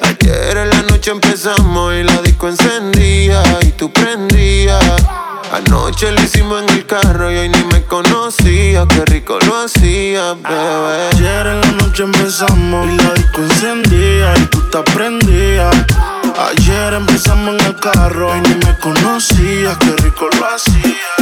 Ayer 0.00 0.56
en 0.56 0.70
la 0.70 0.82
noche 0.88 1.10
empezamos 1.10 1.92
y 1.94 2.02
la 2.02 2.22
disco 2.22 2.48
encendía 2.48 3.42
y 3.60 3.72
tú 3.72 3.92
prendías. 3.92 4.82
Anoche 5.52 6.10
lo 6.12 6.22
hicimos 6.22 6.62
en 6.62 6.70
el 6.70 6.86
carro 6.86 7.30
y 7.30 7.36
hoy 7.36 7.48
ni 7.50 7.62
me 7.64 7.82
conocía. 7.82 8.86
Qué 8.88 9.04
rico 9.04 9.38
lo 9.46 9.64
hacía, 9.64 10.32
bebé. 10.32 11.10
Ayer 11.12 11.46
en 11.46 11.60
la 11.60 11.72
noche 11.72 12.04
empezamos 12.04 12.88
y 12.88 12.96
la 12.96 13.12
disco 13.12 13.42
encendía 13.42 14.32
y 14.38 14.46
tú 14.46 14.62
te 14.70 14.78
prendías. 14.94 15.76
Ayer 16.38 16.94
empezamos 16.94 17.60
en 17.60 17.66
el 17.66 17.76
carro 17.76 18.34
y 18.34 18.40
ni 18.48 18.54
me 18.54 18.78
conocías. 18.78 19.76
Qué 19.76 19.92
rico 20.02 20.30
lo 20.38 20.46
hacía. 20.46 21.21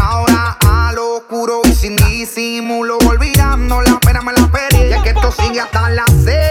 Disimulo. 2.41 2.97
Olvidando 3.07 3.81
la 3.81 3.99
pena 3.99 4.21
me 4.21 4.33
la 4.33 4.47
pedí. 4.47 4.89
Y 4.89 4.93
es 4.93 5.01
que 5.03 5.09
esto 5.09 5.31
sigue 5.31 5.59
hasta 5.59 5.89
las 5.89 6.11
6 6.23 6.50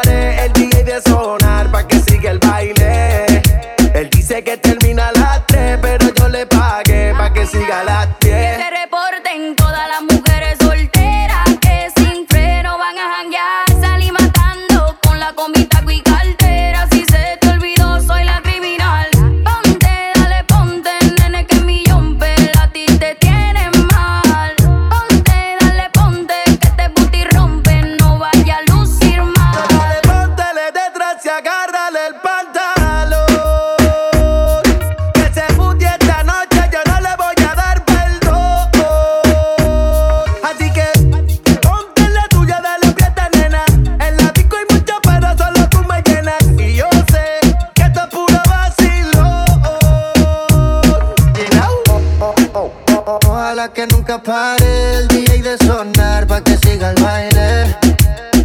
Que 53.69 53.85
nunca 53.85 54.17
pare 54.21 54.95
el 54.95 55.07
DJ 55.07 55.43
de 55.43 55.57
sonar 55.59 56.25
pa' 56.25 56.41
que 56.41 56.57
siga 56.57 56.89
el 56.89 57.03
baile. 57.03 57.77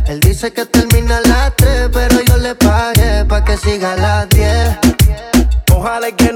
Él 0.06 0.20
dice 0.20 0.52
que 0.52 0.66
termina 0.66 1.16
a 1.16 1.20
las 1.22 1.56
3, 1.56 1.88
pero 1.90 2.20
yo 2.20 2.36
le 2.36 2.54
pagué 2.54 3.24
pa' 3.24 3.42
que 3.42 3.56
siga 3.56 3.94
a 3.94 3.96
las 3.96 4.28
10. 4.28 4.76
Ojalá 5.72 6.12
que 6.12 6.35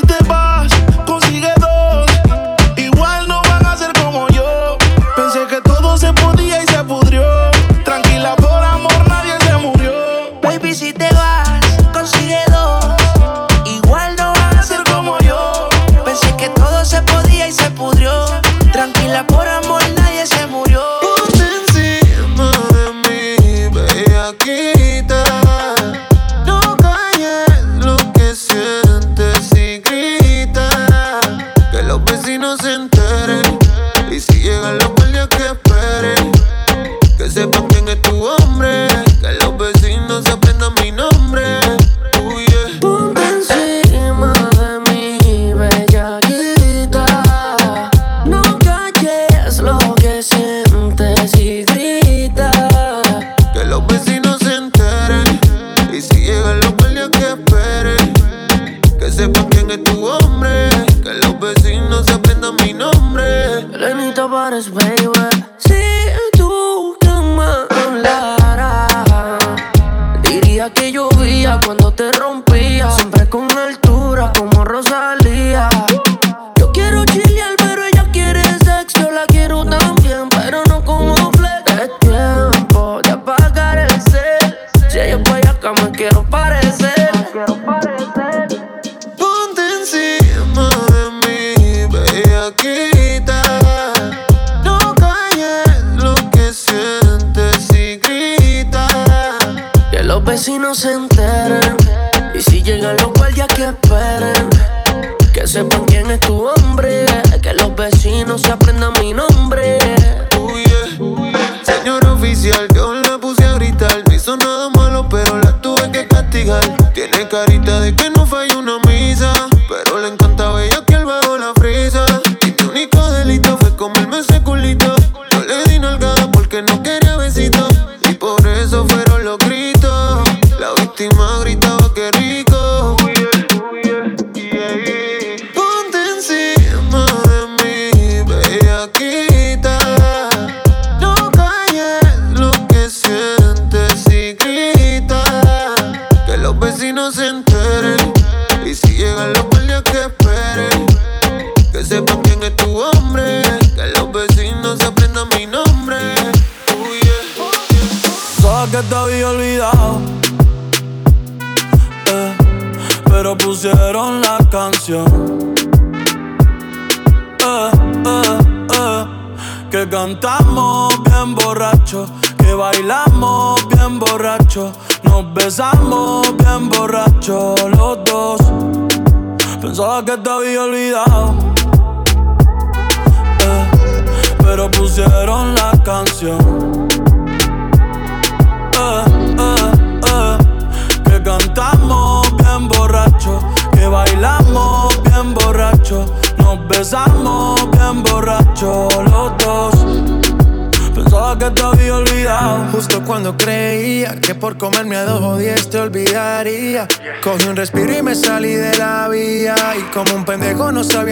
was 64.61 64.69
when 64.69 64.90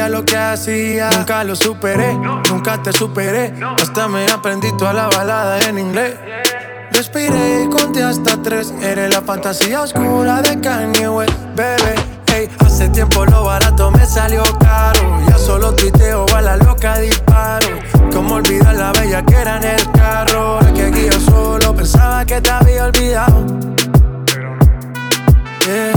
lo 0.09 0.25
que 0.25 0.37
hacía. 0.37 1.09
Nunca 1.11 1.43
lo 1.43 1.55
superé, 1.55 2.13
nunca 2.49 2.81
te 2.81 2.91
superé. 2.91 3.53
Hasta 3.81 4.07
me 4.07 4.25
aprendí 4.25 4.75
toda 4.77 4.93
la 4.93 5.07
balada 5.07 5.59
en 5.67 5.79
inglés. 5.79 6.15
Respiré 6.91 7.63
y 7.63 7.69
conté 7.69 8.03
hasta 8.03 8.41
tres. 8.41 8.73
Eres 8.81 9.13
la 9.13 9.21
fantasía 9.21 9.81
oscura 9.81 10.41
de 10.41 10.59
Kanye 10.59 11.07
West, 11.07 11.33
bebé. 11.55 11.95
Hey, 12.27 12.49
hace 12.59 12.89
tiempo 12.89 13.25
lo 13.25 13.45
barato 13.45 13.91
me 13.91 14.05
salió 14.05 14.43
caro. 14.59 15.19
Ya 15.27 15.37
solo 15.37 15.73
tuiteo 15.73 16.25
a 16.35 16.41
la 16.41 16.57
loca 16.57 16.99
disparo. 16.99 17.67
Como 18.11 18.35
olvidar 18.35 18.75
la 18.75 18.91
bella 18.91 19.23
que 19.23 19.35
era 19.35 19.57
en 19.57 19.63
el 19.63 19.91
carro. 19.91 20.59
La 20.61 20.73
que 20.73 20.91
guío 20.91 21.19
solo 21.19 21.75
pensaba 21.75 22.25
que 22.25 22.41
te 22.41 22.49
había 22.49 22.85
olvidado. 22.85 23.45
Yeah, 25.65 25.93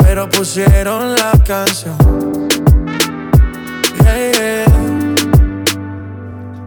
pero 0.00 0.28
pusieron 0.28 1.14
la 1.14 1.32
canción 1.46 2.27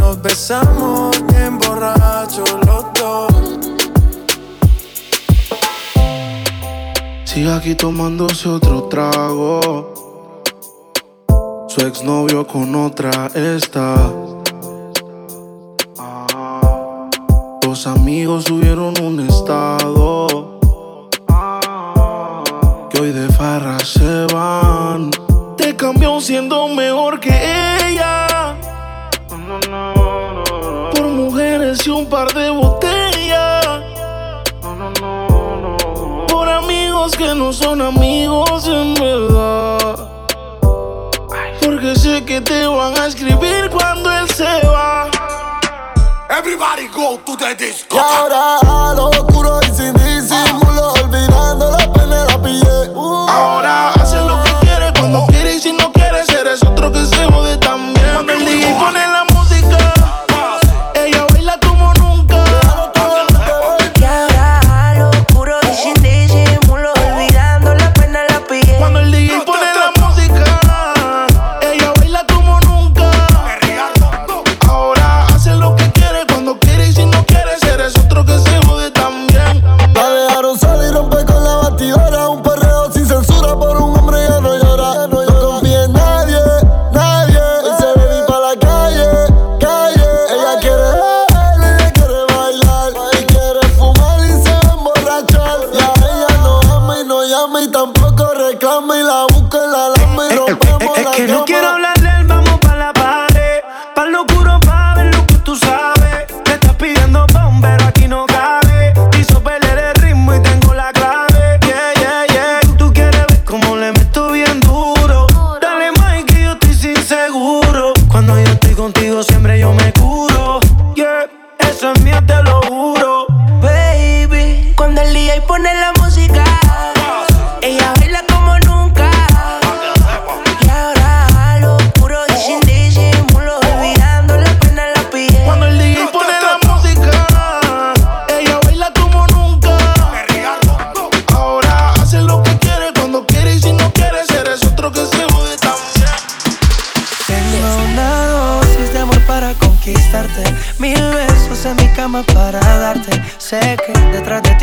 nos 0.00 0.20
besamos 0.20 1.14
bien 1.28 1.58
borrachos 1.58 2.50
los 2.66 2.84
dos. 2.94 3.32
Sigue 7.24 7.52
aquí 7.52 7.74
tomándose 7.74 8.48
otro 8.48 8.84
trago. 8.84 9.92
Su 11.68 11.80
exnovio 11.82 12.46
con 12.46 12.74
otra 12.74 13.30
está. 13.34 13.94
Ah. 15.96 17.08
Los 17.62 17.86
amigos 17.86 18.44
subieron 18.44 19.00
un 19.00 19.20
estado. 19.20 20.58
Que 22.90 23.00
hoy 23.00 23.12
de 23.12 23.28
farra 23.28 23.78
se 23.78 24.26
van. 24.34 25.12
Te 25.56 25.76
cambió 25.76 26.20
siendo 26.20 26.66
mejor 26.68 27.20
que 27.20 27.30
él. 27.30 27.79
un 31.70 32.04
par 32.06 32.32
de 32.34 32.50
botellas. 32.50 33.64
No, 34.60 34.74
no, 34.74 34.90
no, 35.00 35.56
no. 35.56 36.26
Por 36.26 36.48
amigos 36.48 37.16
que 37.16 37.32
no 37.32 37.52
son 37.52 37.80
amigos 37.80 38.66
en 38.66 38.94
verdad. 38.94 39.78
Porque 41.62 41.94
sé 41.94 42.24
que 42.24 42.40
te 42.40 42.66
van 42.66 42.98
a 42.98 43.06
escribir 43.06 43.70
cuando 43.70 44.10
él 44.10 44.28
se 44.30 44.66
va. 44.66 45.08
Everybody 46.28 46.88
go 46.88 47.18
to 47.24 47.36
the 47.36 47.54
disco. 47.54 47.96
Y 47.96 47.98
ahora 47.98 48.58
a 48.58 48.94
lo 48.94 49.10
oscuro 49.10 49.60
y 49.62 49.66
sin 49.66 49.92
disimulo, 49.94 50.92
olvidando 51.04 51.70
la 51.70 51.92
pena 51.92 52.24
la 52.24 52.42
pillé. 52.42 52.88
Uh. 52.94 53.28
Ahora 53.28 53.92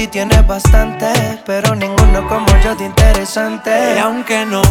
tienes 0.08 0.46
bastante, 0.48 1.08
pero 1.46 1.76
ninguno 1.76 2.28
como 2.28 2.48
yo 2.64 2.76
de 2.76 2.86
interesante. 2.86 3.96
Y 3.96 4.00
aunque 4.00 4.46
no 4.46 4.62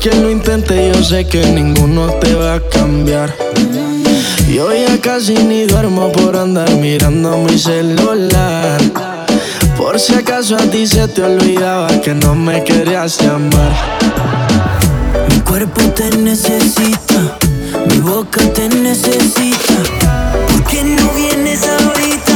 que 0.00 0.10
lo 0.14 0.30
intente, 0.30 0.92
yo 0.92 1.02
sé 1.02 1.26
que 1.26 1.44
ninguno 1.46 2.06
te 2.20 2.34
va 2.34 2.54
a 2.54 2.60
cambiar. 2.60 3.34
Yo 4.48 4.72
ya 4.72 5.00
casi 5.00 5.34
ni 5.34 5.64
duermo 5.66 6.12
por 6.12 6.36
andar 6.36 6.70
mirando 6.76 7.36
mi 7.38 7.58
celular. 7.58 8.80
Por 9.76 9.98
si 9.98 10.14
acaso 10.14 10.56
a 10.56 10.62
ti 10.70 10.86
se 10.86 11.08
te 11.08 11.22
olvidaba 11.22 11.88
que 12.00 12.14
no 12.14 12.34
me 12.34 12.62
querías 12.62 13.18
llamar. 13.20 13.72
Mi 15.30 15.40
cuerpo 15.40 15.80
te 15.94 16.10
necesita, 16.16 17.38
mi 17.88 17.98
boca 17.98 18.40
te 18.52 18.68
necesita. 18.68 19.74
¿Por 20.48 20.64
qué 20.64 20.84
no 20.84 21.10
vienes 21.14 21.60
ahorita? 21.66 22.27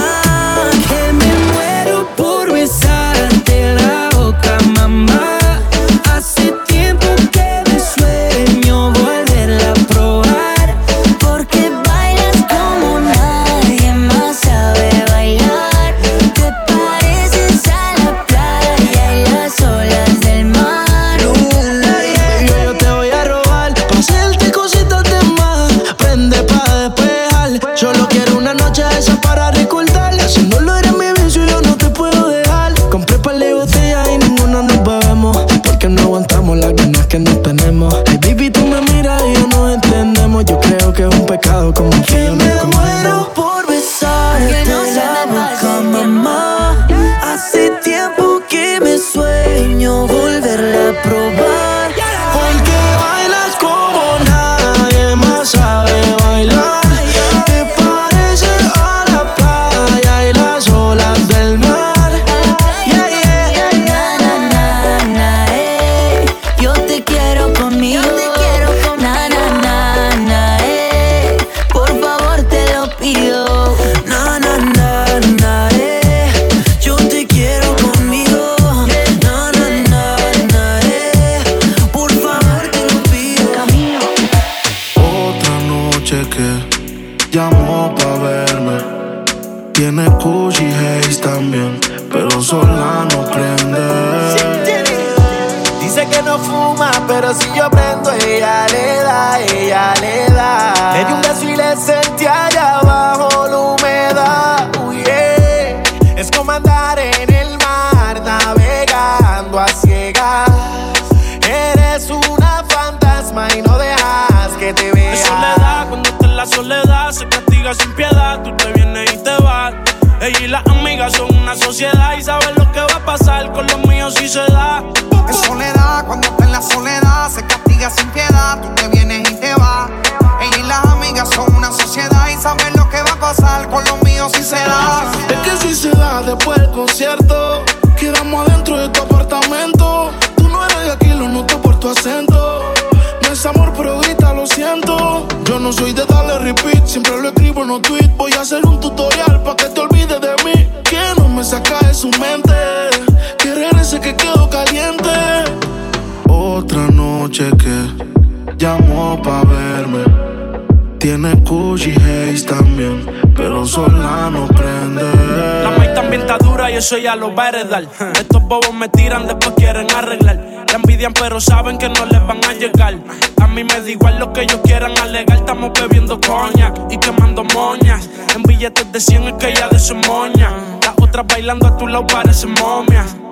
Eso 166.82 166.98
ya 166.98 167.14
lo 167.14 167.32
va. 167.32 167.50
Estos 167.50 168.42
bobos 168.42 168.74
me 168.74 168.88
tiran, 168.88 169.28
después 169.28 169.52
quieren 169.56 169.88
arreglar. 169.92 170.64
La 170.66 170.74
envidian, 170.74 171.12
pero 171.12 171.40
saben 171.40 171.78
que 171.78 171.88
no 171.88 172.04
les 172.06 172.26
van 172.26 172.44
a 172.44 172.54
llegar. 172.54 172.98
A 173.40 173.46
mí 173.46 173.62
me 173.62 173.80
da 173.80 173.88
igual 173.88 174.18
lo 174.18 174.32
que 174.32 174.42
ellos 174.42 174.60
quieran 174.64 174.98
alegar. 174.98 175.38
Estamos 175.38 175.70
bebiendo 175.80 176.20
coña 176.20 176.74
y 176.90 176.98
quemando 176.98 177.44
moñas. 177.44 178.10
En 178.34 178.42
billetes 178.42 178.90
de 178.90 178.98
100 178.98 179.28
es 179.28 179.34
que 179.34 179.54
ya 179.54 179.68
de 179.68 179.78
su 179.78 179.94
moña. 179.94 180.50
Las 180.82 180.94
otras 181.00 181.24
bailando 181.24 181.68
a 181.68 181.76
tu 181.76 181.86
lado 181.86 182.04
parecen 182.08 182.52
momias. 182.54 183.14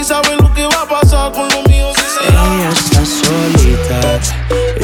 y 0.00 0.04
saben 0.04 0.38
lo 0.38 0.52
que 0.54 0.66
va 0.66 0.82
a 0.82 0.88
pasar 0.88 1.32
con 1.32 1.48
los 1.48 1.66
míos 1.68 1.94
si 1.96 2.26
se 2.26 2.32
da. 2.32 2.44
Ella 2.54 2.70
está 2.70 3.02
solita 3.06 4.00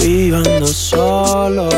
y 0.02 0.28
yo 0.28 0.36
ando 0.36 0.66
solo. 0.66 1.68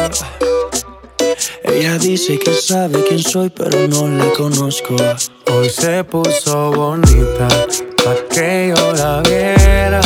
Ella 1.65 1.99
dice 1.99 2.39
que 2.39 2.53
sabe 2.55 3.03
quién 3.09 3.23
soy, 3.23 3.51
pero 3.51 3.89
no 3.89 4.09
la 4.09 4.31
conozco. 4.33 4.97
Hoy 5.51 5.71
se 5.71 6.05
puso 6.05 6.71
bonita 6.73 7.49
pa' 8.05 8.17
que 8.31 8.75
yo 8.77 8.93
la 8.93 9.23
viera. 9.23 10.01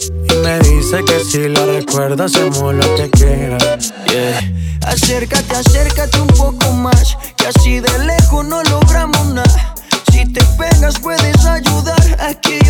Y 0.00 0.34
me 0.42 0.58
dice 0.60 1.04
que 1.04 1.24
si 1.24 1.48
la 1.48 1.66
recuerda 1.66 2.24
hacemos 2.24 2.74
lo 2.74 2.94
que 2.96 3.10
quiera. 3.10 3.58
Yeah. 4.06 4.54
Acércate, 4.86 5.54
acércate 5.54 6.20
un 6.20 6.28
poco 6.28 6.72
más, 6.72 7.16
que 7.36 7.46
así 7.46 7.80
de 7.80 7.98
lejos 8.00 8.44
no 8.46 8.62
logramos 8.64 9.26
nada. 9.26 9.74
Si 10.12 10.32
te 10.32 10.42
pegas 10.58 10.98
puedes 11.00 11.33
aqui. 12.24 12.63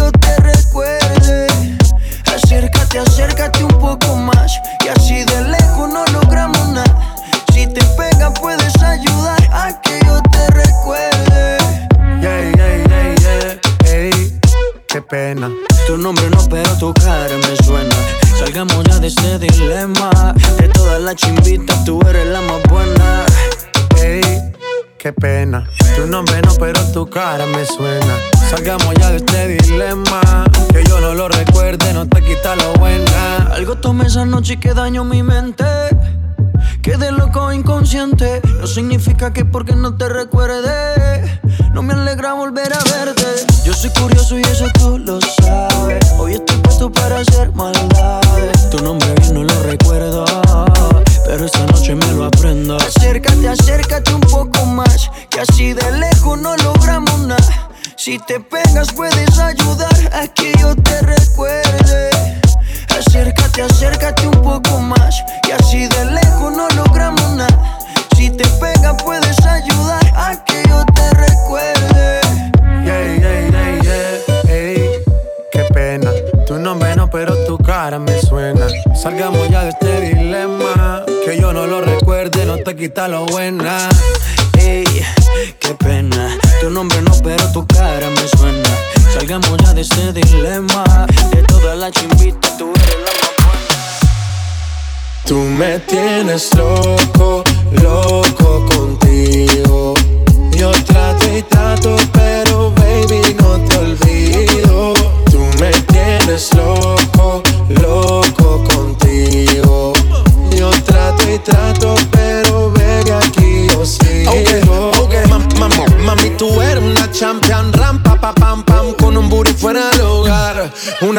noche 34.45 34.61
que 34.61 34.75
daño 34.75 35.05
mi 35.05 35.23
mente. 35.23 35.65
Quedé 36.83 37.11
loco 37.13 37.51
inconsciente. 37.51 38.43
No 38.61 38.67
significa 38.67 39.33
que 39.33 39.47
porque 39.47 39.75
no 39.75 39.97
te 39.97 40.07
recuerde. 40.07 41.41
No 41.73 41.83
me 41.83 41.95
alegra 41.95 42.35
volver 42.35 42.71
a 42.75 42.79
verte. 42.93 43.25
Yo 43.65 43.73
soy 43.73 43.89
curioso 43.99 44.39
y 44.39 44.43
eso 44.43 44.67
tú 44.79 44.99
lo 44.99 45.19
sabes. 45.41 46.13
Hoy 46.19 46.35
estoy 46.35 46.59
puesto 46.59 46.93
para 46.93 47.21
hacer 47.21 47.53
maldades. 47.53 48.69
Tu 48.69 48.85
nombre 48.85 49.15
bien 49.15 49.33
no 49.33 49.45
lo 49.45 49.63
recuerdo. 49.63 50.27
Pero 51.27 51.47
esta 51.47 51.65
noche 51.65 51.95
me 51.95 52.13
lo 52.13 52.27
aprendo. 52.27 52.77
Acércate, 52.77 53.49
acércate 53.49 54.13
un 54.13 54.21
poco 54.21 54.67
más. 54.67 55.11
Que 55.31 55.41
así 55.41 55.73
de 55.73 55.91
lejos 55.91 56.39
no 56.39 56.55
logramos 56.59 57.19
nada. 57.21 57.71
Si 57.97 58.19
te 58.19 58.41
pegas, 58.41 58.93
puedes 58.93 59.14
quita 82.95 83.09
lo 83.09 83.27
buena. 83.27 83.89
Ey, 84.57 84.85
qué 85.59 85.75
pena. 85.75 86.39
Tu 86.61 86.71
nombre 86.71 87.03
no, 87.03 87.11
pero 87.25 87.51
tu 87.51 87.67
cara 87.67 88.09
me 88.09 88.29
suena. 88.29 88.69
Salgamos 89.13 89.57
ya 89.65 89.75
de 89.75 89.81
este 89.81 90.13
dilema. 90.13 90.85
De 91.33 91.43
todas 91.43 91.77
las 91.77 91.91
chimbitas, 91.91 92.57
tú 92.57 92.71
eres 92.73 92.99
la 93.05 93.13
más 93.21 93.33
buena. 93.43 93.77
Tú 95.27 95.35
me 95.35 95.81
tienes 95.81 96.55
loco 96.55 97.14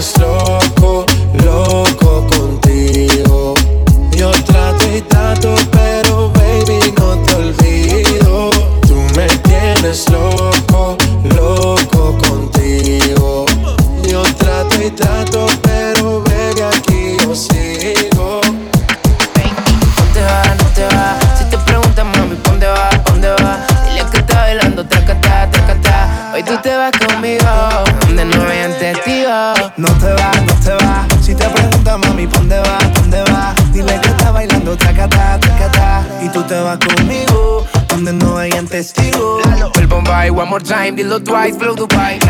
slow 0.00 0.39
time, 40.90 40.96
the 40.96 41.04
little 41.04 41.20
twice 41.20 41.56
blow 41.56 41.74
the 41.74 41.86
pipe. 41.86 42.29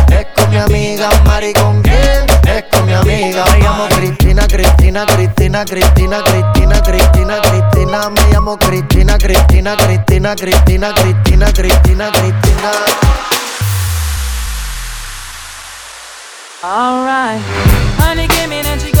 Es 0.11 0.27
con 0.35 0.49
mi 0.49 0.57
amiga 0.57 1.09
Mari, 1.25 1.53
¿con 1.53 1.81
quién? 1.81 2.25
Es 2.47 2.63
con 2.71 2.85
mi 2.85 2.93
amiga 2.93 3.45
Me 3.51 3.59
llamo 3.59 3.87
Cristina, 3.89 4.45
Cristina, 4.47 5.05
Cristina, 5.05 5.65
Cristina, 5.65 6.21
Cristina, 6.23 6.81
Cristina, 6.81 7.41
Cristina 7.41 8.09
Me 8.09 8.21
llamo 8.31 8.57
Cristina, 8.57 9.17
Cristina, 9.17 9.75
Cristina, 9.77 10.35
Cristina, 10.35 10.93
Cristina, 10.93 11.51
Cristina, 11.51 12.11
Cristina 12.11 12.71
Alright 16.63 17.41
Honey, 17.97 18.27
give 18.27 18.49
me 18.49 18.61
that 18.61 18.83
you 18.85 19.00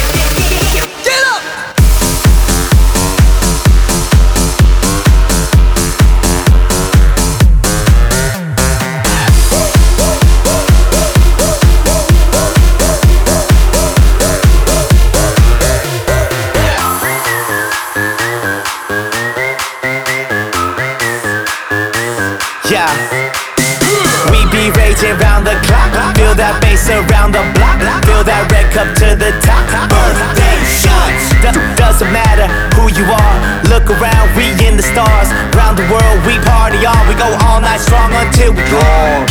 that 26.51 26.59
bass 26.61 26.89
around 26.89 27.31
the 27.31 27.43
block. 27.55 27.79
Feel 28.03 28.23
that 28.27 28.51
red 28.51 28.67
cup 28.75 28.89
to 28.99 29.15
the 29.15 29.31
top. 29.39 29.63
Birthday 29.87 30.59
shots. 30.67 31.31
Do- 31.39 31.75
doesn't 31.79 32.11
matter 32.11 32.47
who 32.75 32.91
you 32.91 33.07
are. 33.07 33.35
Look 33.71 33.87
around, 33.87 34.27
we 34.35 34.51
in 34.67 34.75
the 34.75 34.83
stars. 34.83 35.31
Round 35.55 35.79
the 35.79 35.87
world, 35.87 36.19
we 36.27 36.35
party 36.43 36.83
on. 36.83 37.07
We 37.07 37.15
go 37.15 37.29
all 37.47 37.61
night 37.63 37.79
strong 37.79 38.11
until 38.11 38.51
we 38.51 38.63
gone. 38.67 39.27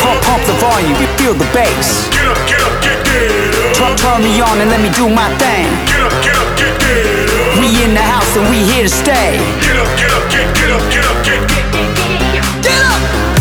Pump, 0.00 0.18
pump 0.24 0.42
the 0.48 0.56
volume, 0.60 0.96
you 0.96 1.08
feel 1.20 1.34
the 1.36 1.48
bass. 1.52 2.08
Get 2.08 2.24
up, 2.24 2.40
get 2.48 2.60
up, 2.60 2.74
get, 2.80 2.96
get 3.04 3.28
up. 3.28 3.76
Turn, 3.76 3.92
turn 3.96 4.18
me 4.24 4.40
on 4.40 4.60
and 4.60 4.70
let 4.70 4.80
me 4.80 4.88
do 4.96 5.08
my 5.12 5.28
thing. 5.36 5.68
Get 5.84 6.00
up, 6.00 6.14
get 6.24 6.36
up, 6.40 6.48
get, 6.56 6.72
get 6.80 7.04
up. 7.04 7.60
We 7.60 7.68
in 7.84 7.92
the 7.92 8.04
house 8.04 8.32
and 8.36 8.48
we 8.48 8.64
here 8.64 8.88
to 8.88 8.92
stay. 8.92 9.36
Get 9.60 9.76
up, 9.76 9.90
get 10.00 10.08
up, 10.08 10.24
get, 10.32 10.46
get 10.56 10.70
up, 10.72 10.84
get 10.88 11.04
up, 11.04 11.18
get, 11.24 11.40
get, 11.48 11.64
get, 11.74 11.88
get 12.64 12.80
up. 12.80 13.39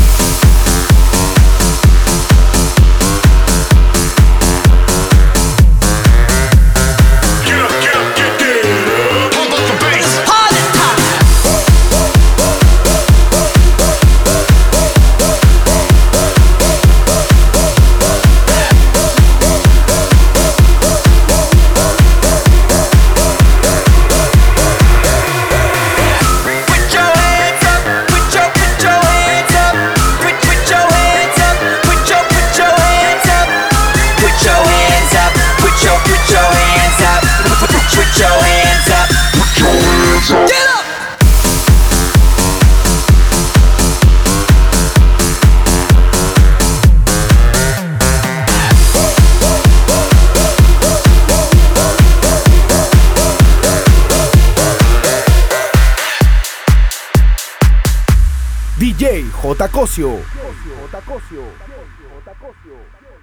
DJ 59.60 59.68
J. 59.68 61.02
Cosio. 62.40 63.19